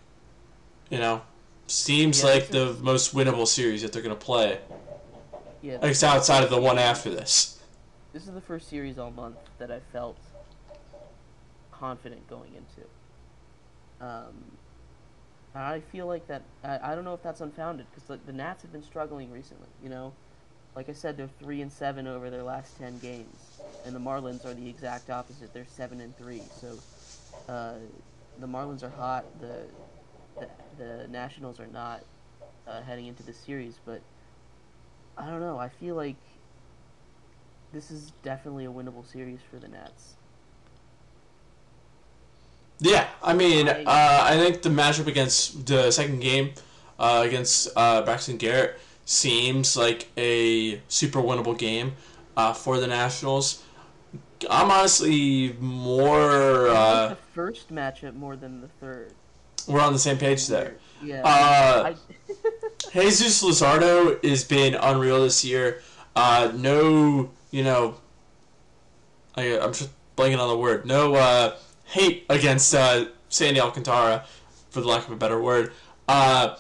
you 0.90 0.98
know, 0.98 1.22
seems 1.66 2.20
Yeah, 2.20 2.26
like 2.29 2.48
the 2.48 2.76
most 2.83 3.14
winnable 3.14 3.46
series 3.46 3.81
that 3.83 3.92
they're 3.92 4.02
going 4.02 4.14
to 4.16 4.24
play. 4.24 4.59
yeah, 5.62 5.79
Like, 5.81 5.92
it's 5.92 6.05
outside 6.05 6.44
of 6.44 6.50
the 6.50 6.61
one 6.61 6.79
after 6.79 7.09
this. 7.11 7.59
this 8.12 8.26
is 8.29 8.35
the 8.35 8.40
first 8.40 8.68
series 8.68 8.98
all 8.98 9.11
month 9.11 9.37
that 9.59 9.70
I 9.70 9.81
felt 9.92 10.18
confident 11.72 12.29
going 12.29 12.52
into. 12.55 12.87
Um, 14.07 14.35
I 15.59 15.81
feel 15.81 16.07
like 16.07 16.27
that. 16.29 16.42
I, 16.62 16.92
I 16.92 16.95
don't 16.95 17.05
know 17.05 17.14
if 17.14 17.23
that's 17.23 17.40
unfounded 17.40 17.87
because 17.90 18.05
the, 18.05 18.16
the 18.16 18.33
Nats 18.33 18.62
have 18.62 18.73
been 18.73 18.83
struggling 18.83 19.31
recently. 19.31 19.71
You 19.81 19.88
know, 19.88 20.14
like 20.75 20.88
I 20.88 20.92
said, 20.92 21.16
they're 21.16 21.29
three 21.29 21.62
and 21.62 21.73
seven 21.73 22.07
over 22.07 22.31
their 22.31 22.42
last 22.42 22.77
ten 22.77 22.99
games, 22.99 23.55
and 23.85 23.95
the 23.95 24.01
Marlins 24.01 24.45
are 24.45 24.55
the 24.55 24.69
exact 24.69 25.11
opposite. 25.11 25.53
They're 25.53 25.66
seven 25.66 26.01
and 26.01 26.16
three. 26.16 26.51
So 26.51 26.85
uh, 27.49 27.79
the 28.37 28.47
Marlins 28.49 28.83
are 28.83 28.90
hot. 28.90 29.29
The 29.38 29.71
the, 30.38 30.51
the 30.77 31.09
Nationals 31.09 31.61
are 31.61 31.66
not 31.69 32.07
uh, 32.66 32.83
heading 32.83 33.07
into 33.07 33.23
the 33.23 33.33
series, 33.35 33.81
but 33.85 34.03
I 35.16 35.31
don't 35.31 35.40
know. 35.40 35.59
I 35.59 35.69
feel 35.69 35.95
like 35.95 36.19
this 37.71 37.90
is 37.90 38.11
definitely 38.23 38.64
a 38.64 38.71
winnable 38.73 39.07
series 39.07 39.42
for 39.42 39.59
the 39.61 39.69
Nats. 39.69 40.19
Yeah, 42.81 43.07
I 43.23 43.33
mean, 43.33 43.69
I- 43.69 43.85
uh, 43.85 44.25
I 44.25 44.37
think 44.37 44.62
the 44.62 44.69
matchup 44.69 45.07
against 45.07 45.67
the 45.67 45.91
second 45.91 46.21
game 46.21 46.53
uh, 46.99 47.23
against 47.27 47.69
uh, 47.77 48.03
Braxton 48.03 48.37
Garrett 48.37 48.79
seems 49.05 49.77
like 49.77 50.09
a 50.17 50.81
super 50.89 51.21
winnable 51.21 51.57
game 51.57 51.95
uh, 52.37 52.53
for 52.53 52.79
the 52.79 52.87
Nationals. 52.87 53.62
I'm 54.51 54.71
honestly 54.71 55.55
more. 55.61 56.69
I 56.69 56.73
like 56.73 56.77
Uh, 56.77 57.09
the 57.11 57.17
first 57.35 57.73
matchup 57.73 58.15
more 58.15 58.37
than 58.37 58.61
the 58.61 58.69
third. 58.81 59.12
we're 59.67 59.81
on 59.81 59.93
the 59.95 59.99
same 59.99 60.19
page 60.19 60.47
there. 60.47 60.77
Yeah. 61.03 61.23
Uh, 61.25 61.93
I, 61.93 61.97
Jesus 62.93 63.43
Luzardo 63.43 64.23
has 64.25 64.45
been 64.45 64.75
unreal 64.75 65.23
this 65.23 65.45
year. 65.45 65.83
Uh, 66.15 66.53
no, 66.55 67.31
you 67.51 67.65
know, 67.65 67.95
I, 69.35 69.59
I'm 69.59 69.73
just 69.73 69.91
blanking 70.17 70.39
on 70.39 70.49
the 70.49 70.57
word. 70.59 70.85
No 70.87 71.15
uh, 71.15 71.57
hate 71.87 72.27
against 72.29 72.75
uh, 72.75 73.07
Sandy 73.29 73.61
Alcantara, 73.61 74.25
for 74.70 74.81
the 74.81 74.88
lack 74.88 75.07
of 75.07 75.12
a 75.12 75.16
better 75.16 75.40
word. 75.40 75.72
Uh, 76.09 76.57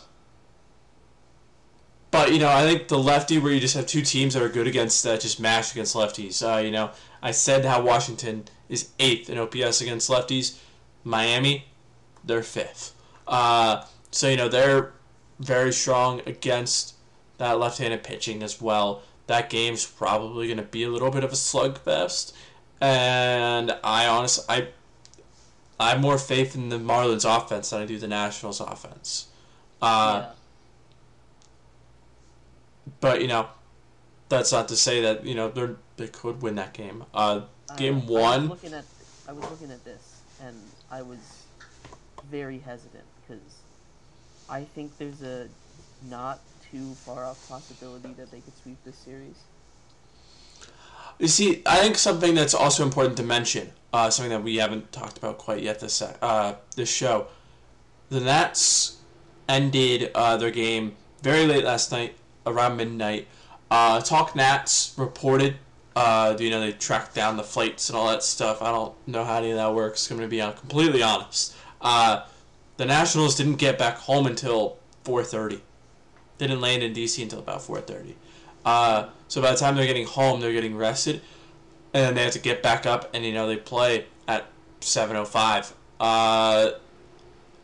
But 2.10 2.32
you 2.32 2.38
know, 2.38 2.48
I 2.48 2.62
think 2.62 2.88
the 2.88 2.98
lefty 2.98 3.38
where 3.38 3.52
you 3.52 3.60
just 3.60 3.76
have 3.76 3.86
two 3.86 4.00
teams 4.02 4.34
that 4.34 4.42
are 4.42 4.48
good 4.48 4.66
against 4.66 5.02
that 5.04 5.20
just 5.20 5.38
mash 5.38 5.72
against 5.72 5.94
lefties. 5.94 6.42
Uh, 6.42 6.58
you 6.60 6.70
know, 6.70 6.90
I 7.22 7.32
said 7.32 7.64
how 7.64 7.82
Washington 7.82 8.44
is 8.68 8.88
eighth 8.98 9.28
in 9.28 9.38
OPS 9.38 9.80
against 9.82 10.08
lefties. 10.08 10.58
Miami, 11.04 11.66
they're 12.24 12.42
fifth. 12.42 12.94
Uh, 13.28 13.84
so 14.10 14.28
you 14.28 14.36
know 14.36 14.48
they're 14.48 14.92
very 15.40 15.72
strong 15.72 16.22
against 16.26 16.94
that 17.38 17.58
left-handed 17.58 18.02
pitching 18.02 18.42
as 18.42 18.62
well. 18.62 19.02
That 19.26 19.50
game's 19.50 19.84
probably 19.84 20.46
going 20.46 20.56
to 20.56 20.62
be 20.62 20.84
a 20.84 20.88
little 20.88 21.10
bit 21.10 21.22
of 21.24 21.32
a 21.32 21.36
slugfest, 21.36 22.32
and 22.80 23.76
I 23.84 24.06
honestly 24.06 24.44
I 24.48 24.68
I 25.78 25.90
have 25.90 26.00
more 26.00 26.18
faith 26.18 26.54
in 26.54 26.68
the 26.70 26.78
Marlins 26.78 27.24
offense 27.24 27.70
than 27.70 27.82
I 27.82 27.86
do 27.86 27.98
the 27.98 28.08
Nationals 28.08 28.60
offense. 28.60 29.28
Uh, 29.82 30.26
yeah. 30.26 30.32
But 33.00 33.20
you 33.20 33.28
know, 33.28 33.48
that's 34.28 34.52
not 34.52 34.68
to 34.68 34.76
say 34.76 35.02
that 35.02 35.24
you 35.24 35.34
know 35.34 35.50
they 35.50 35.68
they 35.96 36.08
could 36.08 36.42
win 36.42 36.54
that 36.56 36.72
game. 36.72 37.04
Uh, 37.12 37.42
game 37.76 37.98
Uh, 37.98 38.00
I 38.00 38.04
one. 38.20 38.40
was 38.48 38.50
looking 38.50 38.74
at 38.74 38.84
I 39.28 39.32
was 39.32 39.50
looking 39.50 39.70
at 39.70 39.84
this 39.84 40.22
and 40.40 40.56
I 40.90 41.02
was 41.02 41.18
very 42.30 42.58
hesitant 42.58 43.04
because 43.20 43.62
I 44.48 44.64
think 44.64 44.96
there's 44.98 45.22
a 45.22 45.48
not 46.02 46.40
too 46.70 46.94
far 47.04 47.24
off 47.24 47.46
possibility 47.48 48.12
that 48.14 48.30
they 48.30 48.40
could 48.40 48.56
sweep 48.56 48.78
this 48.84 48.96
series. 48.96 49.36
You 51.18 51.28
see, 51.28 51.62
I 51.64 51.78
think 51.78 51.96
something 51.96 52.34
that's 52.34 52.54
also 52.54 52.84
important 52.84 53.16
to 53.16 53.22
mention, 53.22 53.72
uh, 53.92 54.10
something 54.10 54.30
that 54.30 54.42
we 54.42 54.56
haven't 54.56 54.92
talked 54.92 55.16
about 55.16 55.38
quite 55.38 55.62
yet 55.62 55.80
this 55.80 56.02
uh, 56.02 56.56
this 56.74 56.90
show, 56.90 57.28
the 58.10 58.20
Nats 58.20 58.98
ended 59.48 60.10
uh, 60.14 60.36
their 60.36 60.50
game 60.50 60.96
very 61.22 61.46
late 61.46 61.64
last 61.64 61.90
night, 61.90 62.16
around 62.46 62.76
midnight. 62.76 63.28
Uh, 63.70 64.00
Talk 64.00 64.36
Nats 64.36 64.94
reported, 64.96 65.56
uh, 65.96 66.36
you 66.38 66.50
know, 66.50 66.60
they 66.60 66.72
tracked 66.72 67.14
down 67.14 67.36
the 67.36 67.42
flights 67.42 67.88
and 67.88 67.96
all 67.96 68.08
that 68.08 68.22
stuff. 68.22 68.60
I 68.62 68.70
don't 68.70 68.94
know 69.08 69.24
how 69.24 69.38
any 69.38 69.50
of 69.50 69.56
that 69.56 69.74
works. 69.74 70.10
I'm 70.10 70.18
going 70.18 70.28
to 70.28 70.36
be 70.36 70.40
completely 70.58 71.02
honest. 71.02 71.56
Uh, 71.80 72.24
the 72.76 72.84
Nationals 72.84 73.34
didn't 73.34 73.56
get 73.56 73.78
back 73.78 73.96
home 73.96 74.26
until 74.26 74.76
4:30. 75.04 75.60
They 76.38 76.46
didn't 76.46 76.60
land 76.60 76.82
in 76.82 76.92
DC 76.92 77.22
until 77.22 77.38
about 77.38 77.62
4:30. 77.62 78.14
Uh, 78.66 79.08
so 79.28 79.40
by 79.40 79.52
the 79.52 79.56
time 79.56 79.76
they're 79.76 79.86
getting 79.86 80.06
home, 80.06 80.40
they're 80.40 80.52
getting 80.52 80.76
rested, 80.76 81.22
and 81.94 82.04
then 82.04 82.14
they 82.16 82.24
have 82.24 82.32
to 82.32 82.40
get 82.40 82.62
back 82.64 82.84
up, 82.84 83.14
and 83.14 83.24
you 83.24 83.32
know 83.32 83.46
they 83.46 83.56
play 83.56 84.06
at 84.26 84.46
7:05. 84.80 85.72
Uh, 86.00 86.72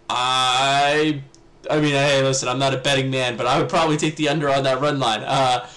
I, 0.09 1.23
I 1.71 1.81
mean, 1.81 1.93
hey, 1.93 2.23
listen, 2.23 2.49
I'm 2.49 2.59
not 2.59 2.73
a 2.73 2.79
betting 2.79 3.11
man, 3.11 3.37
but 3.37 3.47
I 3.47 3.59
would 3.59 3.69
probably 3.69 3.97
take 3.97 4.17
the 4.17 4.29
under 4.29 4.49
on 4.49 4.63
that 4.63 4.81
run 4.81 5.01
line. 5.01 5.23
Uh, 5.23 5.69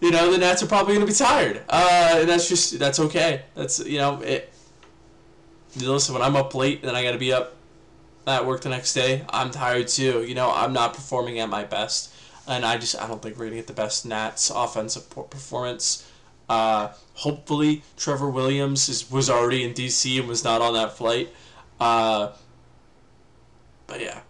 you 0.00 0.10
know, 0.10 0.32
the 0.32 0.38
Nats 0.38 0.62
are 0.62 0.66
probably 0.66 0.94
going 0.94 1.06
to 1.06 1.12
be 1.12 1.16
tired, 1.16 1.62
uh, 1.68 2.16
and 2.20 2.28
that's 2.28 2.48
just 2.48 2.78
that's 2.78 2.98
okay. 2.98 3.42
That's 3.54 3.80
you 3.80 3.98
know 3.98 4.22
it. 4.22 4.50
Listen, 5.76 6.14
when 6.14 6.22
I'm 6.22 6.34
up 6.34 6.54
late 6.54 6.82
then 6.82 6.96
I 6.96 7.02
got 7.04 7.12
to 7.12 7.18
be 7.18 7.32
up 7.32 7.54
at 8.26 8.44
work 8.44 8.62
the 8.62 8.70
next 8.70 8.94
day, 8.94 9.24
I'm 9.28 9.50
tired 9.50 9.88
too. 9.88 10.24
You 10.24 10.34
know, 10.34 10.50
I'm 10.50 10.72
not 10.72 10.94
performing 10.94 11.38
at 11.38 11.48
my 11.48 11.64
best 11.64 12.12
and 12.46 12.64
I 12.64 12.78
just 12.78 13.00
I 13.00 13.06
don't 13.06 13.22
think 13.22 13.36
we're 13.38 13.46
gonna 13.46 13.56
get 13.56 13.66
the 13.66 13.72
best 13.72 14.04
Nats 14.06 14.50
offensive 14.50 15.08
performance. 15.10 16.06
Uh, 16.48 16.92
hopefully, 17.14 17.82
Trevor 17.96 18.28
Williams 18.28 18.88
is, 18.88 19.10
was 19.10 19.30
already 19.30 19.62
in 19.62 19.72
DC 19.72 20.18
and 20.18 20.26
was 20.28 20.42
not 20.42 20.60
on 20.60 20.74
that 20.74 20.96
flight. 20.96 21.28
Uh, 21.78 22.32
but 23.86 24.00
yeah, 24.00 24.20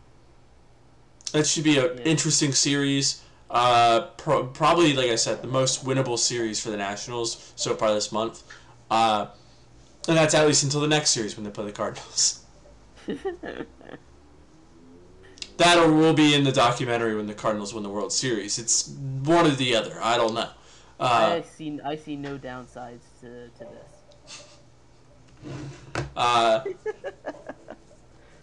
it 1.32 1.46
should 1.46 1.64
be 1.64 1.78
an 1.78 1.96
Yeah. 1.98 2.02
interesting 2.04 2.52
series. 2.52 3.22
Uh, 3.50 4.02
pro- 4.16 4.46
probably, 4.46 4.92
like 4.92 5.10
I 5.10 5.16
said, 5.16 5.42
the 5.42 5.48
most 5.48 5.84
winnable 5.84 6.18
series 6.18 6.60
for 6.60 6.70
the 6.70 6.76
Nationals 6.76 7.52
so 7.56 7.74
far 7.74 7.92
this 7.94 8.12
month. 8.12 8.42
Uh, 8.90 9.26
and 10.06 10.16
that's 10.16 10.34
at 10.34 10.46
least 10.46 10.62
until 10.62 10.80
the 10.80 10.86
next 10.88 11.10
series 11.10 11.36
when 11.36 11.44
they 11.44 11.50
play 11.50 11.64
the 11.64 11.72
Cardinals. 11.72 12.40
That 15.60 15.76
or 15.76 15.92
will 15.92 16.14
be 16.14 16.34
in 16.34 16.42
the 16.42 16.52
documentary 16.52 17.14
when 17.14 17.26
the 17.26 17.34
Cardinals 17.34 17.74
win 17.74 17.82
the 17.82 17.90
World 17.90 18.14
Series. 18.14 18.58
It's 18.58 18.88
one 18.88 19.46
or 19.46 19.50
the 19.50 19.76
other. 19.76 19.98
I 20.00 20.16
don't 20.16 20.32
know. 20.32 20.48
Uh, 20.98 21.38
I 21.38 21.42
see 21.42 21.78
I 21.84 21.96
see 21.96 22.16
no 22.16 22.38
downsides 22.38 23.02
to, 23.20 23.50
to 23.58 23.66
this. 25.42 25.52
uh, 26.16 26.64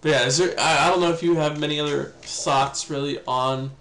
but 0.01 0.12
yeah, 0.12 0.27
is 0.27 0.38
there? 0.38 0.53
I, 0.60 0.86
I 0.86 0.89
don't 0.91 1.01
know 1.01 1.10
if 1.10 1.23
you 1.23 1.34
have 1.38 1.60
many 1.60 1.80
other 1.80 2.13
thoughts 2.21 2.88
really 2.88 3.19
on 3.27 3.71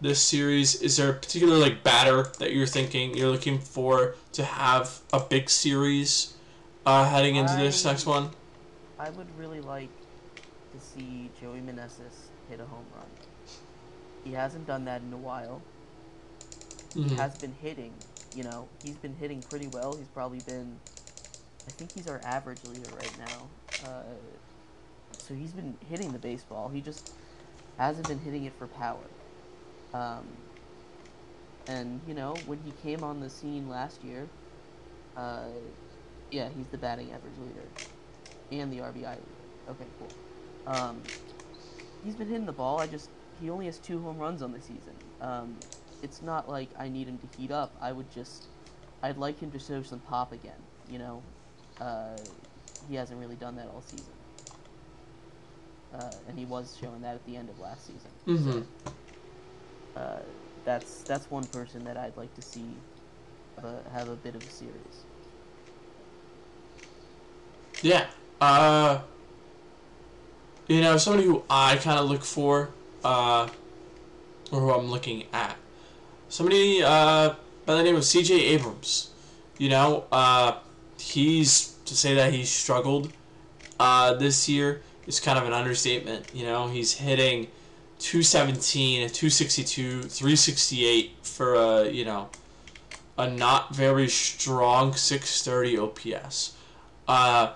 this 0.00 0.22
series. 0.22 0.80
Is 0.80 0.98
there 0.98 1.10
a 1.10 1.14
particular 1.14 1.56
like 1.56 1.82
batter 1.82 2.30
that 2.38 2.52
you're 2.52 2.64
thinking 2.64 3.16
you're 3.16 3.32
looking 3.32 3.58
for 3.58 4.14
to 4.34 4.44
have 4.44 5.00
a 5.12 5.18
big 5.18 5.50
series 5.50 6.34
uh, 6.86 7.10
heading 7.10 7.34
into 7.34 7.56
this 7.56 7.84
next 7.84 8.06
one? 8.06 8.30
I 9.00 9.10
would 9.10 9.36
really 9.36 9.60
like 9.60 9.90
to 10.72 10.80
see 10.80 11.28
Joey 11.40 11.58
Meneses 11.58 12.28
hit 12.48 12.60
a 12.60 12.66
home 12.66 12.90
run. 12.90 13.18
He 14.22 14.30
hasn't 14.30 14.66
done 14.66 14.84
that 14.84 15.02
in 15.02 15.12
a 15.12 15.18
while. 15.18 15.66
He 16.92 17.08
Mhm. 17.08 17.16
has 17.16 17.36
been 17.36 17.52
hitting, 17.52 18.04
you 18.32 18.42
know, 18.44 18.70
he's 18.80 18.98
been 18.98 19.14
hitting 19.14 19.42
pretty 19.42 19.66
well. 19.66 19.96
He's 19.96 20.08
probably 20.08 20.40
been, 20.40 20.80
I 21.68 21.72
think 21.72 21.92
he's 21.92 22.08
our 22.08 22.20
average 22.22 22.64
leader 22.64 22.90
right 22.92 23.16
now. 23.16 23.50
Uh, 23.80 24.16
so 25.18 25.34
he's 25.34 25.52
been 25.52 25.78
hitting 25.80 26.12
the 26.12 26.18
baseball. 26.18 26.68
He 26.68 26.80
just 26.80 27.06
hasn't 27.78 28.08
been 28.08 28.18
hitting 28.18 28.44
it 28.44 28.54
for 28.54 28.68
power. 28.68 29.10
Um, 29.92 30.50
and, 31.66 32.02
you 32.06 32.14
know, 32.14 32.36
when 32.36 32.58
he 32.60 32.72
came 32.72 33.04
on 33.04 33.20
the 33.20 33.30
scene 33.30 33.68
last 33.68 34.02
year, 34.02 34.30
uh, 35.16 35.52
yeah, 36.30 36.50
he's 36.50 36.68
the 36.70 36.78
batting 36.78 37.12
average 37.12 37.38
leader 37.38 37.72
and 38.50 38.72
the 38.72 38.80
RBI 38.80 39.16
leader. 39.16 39.48
Okay, 39.68 39.92
cool. 39.98 40.16
Um, 40.66 41.12
he's 42.02 42.16
been 42.16 42.28
hitting 42.28 42.46
the 42.46 42.52
ball. 42.52 42.78
I 42.78 42.86
just 42.86 43.10
he 43.32 43.50
only 43.50 43.66
has 43.66 43.78
two 43.78 44.02
home 44.02 44.18
runs 44.18 44.42
on 44.42 44.52
the 44.52 44.60
season. 44.60 44.96
Um, 45.20 45.64
it's 46.02 46.22
not 46.22 46.48
like 46.48 46.72
I 46.78 46.88
need 46.88 47.08
him 47.08 47.18
to 47.18 47.26
heat 47.26 47.50
up. 47.50 47.76
I 47.80 47.92
would 47.92 48.10
just 48.10 48.48
I'd 49.02 49.16
like 49.18 49.38
him 49.40 49.50
to 49.52 49.58
show 49.58 49.82
some 49.82 50.00
pop 50.00 50.32
again. 50.32 50.66
You 50.86 50.98
know, 50.98 51.24
uh, 51.80 52.18
he 52.86 52.94
hasn't 52.94 53.20
really 53.20 53.36
done 53.36 53.56
that 53.56 53.68
all 53.68 53.82
season, 53.82 54.14
uh, 55.92 56.18
and 56.26 56.38
he 56.38 56.44
was 56.44 56.76
showing 56.76 57.00
that 57.02 57.14
at 57.14 57.24
the 57.24 57.36
end 57.36 57.48
of 57.50 57.58
last 57.58 57.86
season. 57.86 58.12
Mhm. 58.26 58.68
So, 59.94 60.00
uh, 60.00 60.22
that's 60.64 61.04
that's 61.04 61.30
one 61.30 61.46
person 61.46 61.84
that 61.84 61.96
I'd 61.96 62.16
like 62.16 62.34
to 62.34 62.42
see 62.42 62.84
have 63.56 63.64
a, 63.64 63.90
have 63.90 64.08
a 64.08 64.16
bit 64.16 64.36
of 64.36 64.44
a 64.44 64.50
series. 64.50 65.06
Yeah. 67.82 68.10
Uh, 68.40 69.02
you 70.68 70.80
know, 70.80 70.96
somebody 70.96 71.26
who 71.26 71.42
I 71.50 71.76
kind 71.76 71.98
of 71.98 72.08
look 72.08 72.24
for, 72.24 72.70
uh, 73.02 73.48
or 74.52 74.60
who 74.60 74.70
I'm 74.70 74.90
looking 74.90 75.24
at, 75.32 75.56
somebody 76.28 76.82
uh, 76.82 77.34
by 77.66 77.74
the 77.74 77.82
name 77.82 77.96
of 77.96 78.04
C.J. 78.04 78.34
Abrams. 78.34 79.10
You 79.56 79.70
know, 79.70 80.04
uh, 80.12 80.58
he's 80.98 81.74
to 81.86 81.96
say 81.96 82.14
that 82.14 82.32
he 82.32 82.44
struggled 82.44 83.12
uh, 83.80 84.14
this 84.14 84.48
year 84.48 84.82
is 85.06 85.18
kind 85.20 85.38
of 85.38 85.46
an 85.46 85.52
understatement. 85.52 86.30
You 86.32 86.44
know, 86.44 86.68
he's 86.68 86.94
hitting 86.94 87.48
217, 87.98 89.08
262, 89.08 90.02
368 90.02 91.12
for 91.22 91.54
a 91.54 91.88
you 91.88 92.04
know 92.04 92.28
a 93.16 93.28
not 93.28 93.74
very 93.74 94.08
strong 94.08 94.94
630 94.94 95.78
OPS. 95.78 96.54
Uh, 97.08 97.52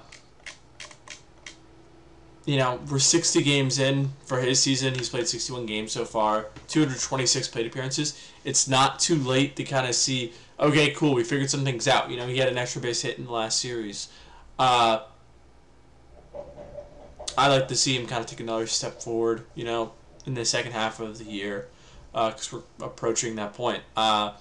you 2.44 2.56
know, 2.56 2.80
we're 2.90 2.98
60 2.98 3.42
games 3.42 3.78
in 3.78 4.10
for 4.24 4.40
his 4.40 4.60
season. 4.60 4.94
He's 4.94 5.08
played 5.08 5.28
61 5.28 5.66
games 5.66 5.92
so 5.92 6.04
far, 6.04 6.46
226 6.68 7.48
plate 7.48 7.66
appearances. 7.66 8.30
It's 8.44 8.66
not 8.66 8.98
too 8.98 9.16
late 9.16 9.54
to 9.56 9.64
kind 9.64 9.86
of 9.86 9.94
see, 9.94 10.32
okay, 10.58 10.90
cool, 10.90 11.14
we 11.14 11.22
figured 11.22 11.50
some 11.50 11.64
things 11.64 11.86
out. 11.86 12.10
You 12.10 12.16
know, 12.16 12.26
he 12.26 12.38
had 12.38 12.48
an 12.48 12.58
extra 12.58 12.82
base 12.82 13.02
hit 13.02 13.18
in 13.18 13.26
the 13.26 13.32
last 13.32 13.60
series. 13.60 14.08
Uh, 14.58 15.02
I 17.38 17.48
like 17.48 17.68
to 17.68 17.76
see 17.76 17.96
him 17.96 18.06
kind 18.06 18.22
of 18.22 18.26
take 18.26 18.40
another 18.40 18.66
step 18.66 19.00
forward, 19.00 19.44
you 19.54 19.64
know, 19.64 19.92
in 20.26 20.34
the 20.34 20.44
second 20.44 20.72
half 20.72 21.00
of 21.00 21.18
the 21.18 21.24
year, 21.24 21.68
because 22.12 22.52
we're 22.52 22.62
approaching 22.80 23.36
that 23.36 23.54
point. 23.54 23.82
Uh, 23.96 24.32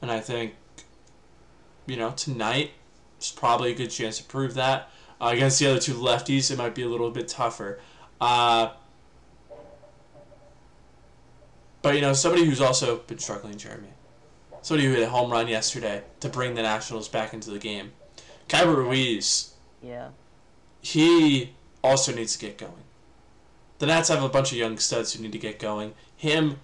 and 0.00 0.10
I 0.10 0.20
think, 0.20 0.54
you 1.86 1.96
know, 1.96 2.12
tonight 2.12 2.72
is 3.20 3.30
probably 3.30 3.72
a 3.72 3.74
good 3.74 3.90
chance 3.90 4.18
to 4.18 4.24
prove 4.24 4.54
that. 4.54 4.90
Uh, 5.20 5.30
against 5.32 5.58
the 5.58 5.66
other 5.70 5.80
two 5.80 5.94
lefties, 5.94 6.50
it 6.50 6.58
might 6.58 6.74
be 6.74 6.82
a 6.82 6.88
little 6.88 7.10
bit 7.10 7.26
tougher. 7.28 7.80
Uh, 8.20 8.70
but, 11.82 11.94
you 11.94 12.00
know, 12.00 12.12
somebody 12.12 12.44
who's 12.44 12.60
also 12.60 12.96
been 12.98 13.18
struggling, 13.18 13.56
Jeremy. 13.56 13.88
Somebody 14.62 14.88
who 14.88 14.94
hit 14.94 15.02
a 15.04 15.08
home 15.08 15.30
run 15.30 15.48
yesterday 15.48 16.02
to 16.20 16.28
bring 16.28 16.54
the 16.54 16.62
Nationals 16.62 17.08
back 17.08 17.32
into 17.32 17.50
the 17.50 17.58
game. 17.58 17.92
Keibert 18.48 18.76
Ruiz, 18.76 19.54
Yeah. 19.82 20.08
he 20.80 21.54
also 21.82 22.12
needs 22.14 22.32
to 22.34 22.38
get 22.38 22.58
going. 22.58 22.72
The 23.78 23.86
Nats 23.86 24.08
have 24.08 24.22
a 24.22 24.28
bunch 24.28 24.52
of 24.52 24.58
young 24.58 24.78
studs 24.78 25.12
who 25.12 25.22
need 25.22 25.32
to 25.32 25.38
get 25.38 25.58
going. 25.58 25.94
Him, 26.16 26.58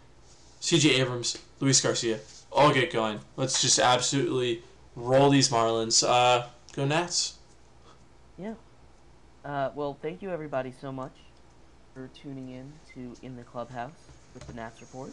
C.J. 0.60 1.00
Abrams, 1.00 1.38
Luis 1.60 1.80
Garcia, 1.80 2.20
all 2.50 2.72
get 2.72 2.92
going. 2.92 3.20
Let's 3.36 3.60
just 3.62 3.78
absolutely 3.78 4.62
roll 4.96 5.30
these 5.30 5.48
Marlins. 5.50 6.06
Uh, 6.06 6.46
go 6.74 6.84
Nats. 6.86 7.34
Yeah. 8.42 8.54
Uh, 9.44 9.70
well, 9.76 9.96
thank 10.02 10.20
you 10.20 10.32
everybody 10.32 10.72
so 10.72 10.90
much 10.90 11.16
for 11.94 12.08
tuning 12.08 12.48
in 12.48 12.72
to 12.92 13.16
In 13.22 13.36
the 13.36 13.44
Clubhouse 13.44 13.92
with 14.34 14.44
the 14.48 14.52
Nats 14.52 14.80
Report. 14.80 15.12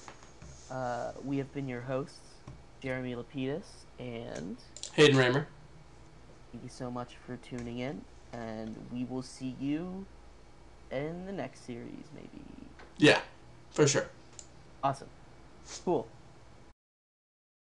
Uh, 0.72 1.12
we 1.24 1.38
have 1.38 1.54
been 1.54 1.68
your 1.68 1.82
hosts, 1.82 2.42
Jeremy 2.82 3.14
Lapidus, 3.14 3.86
and 4.00 4.58
Haden 4.94 5.16
Raymer. 5.16 5.48
thank 6.52 6.64
you 6.64 6.70
so 6.70 6.90
much 6.90 7.18
for 7.24 7.38
tuning 7.38 7.78
in. 7.78 8.02
And 8.34 8.76
we 8.92 9.06
will 9.06 9.22
see 9.22 9.56
you 9.60 10.08
in 10.90 11.28
the 11.28 11.32
next 11.32 11.68
series, 11.68 12.06
maybe. 12.12 12.42
Yeah, 12.98 13.20
for 13.70 13.86
sure. 13.86 14.08
Awesome. 14.82 15.10
Cool. 15.86 16.08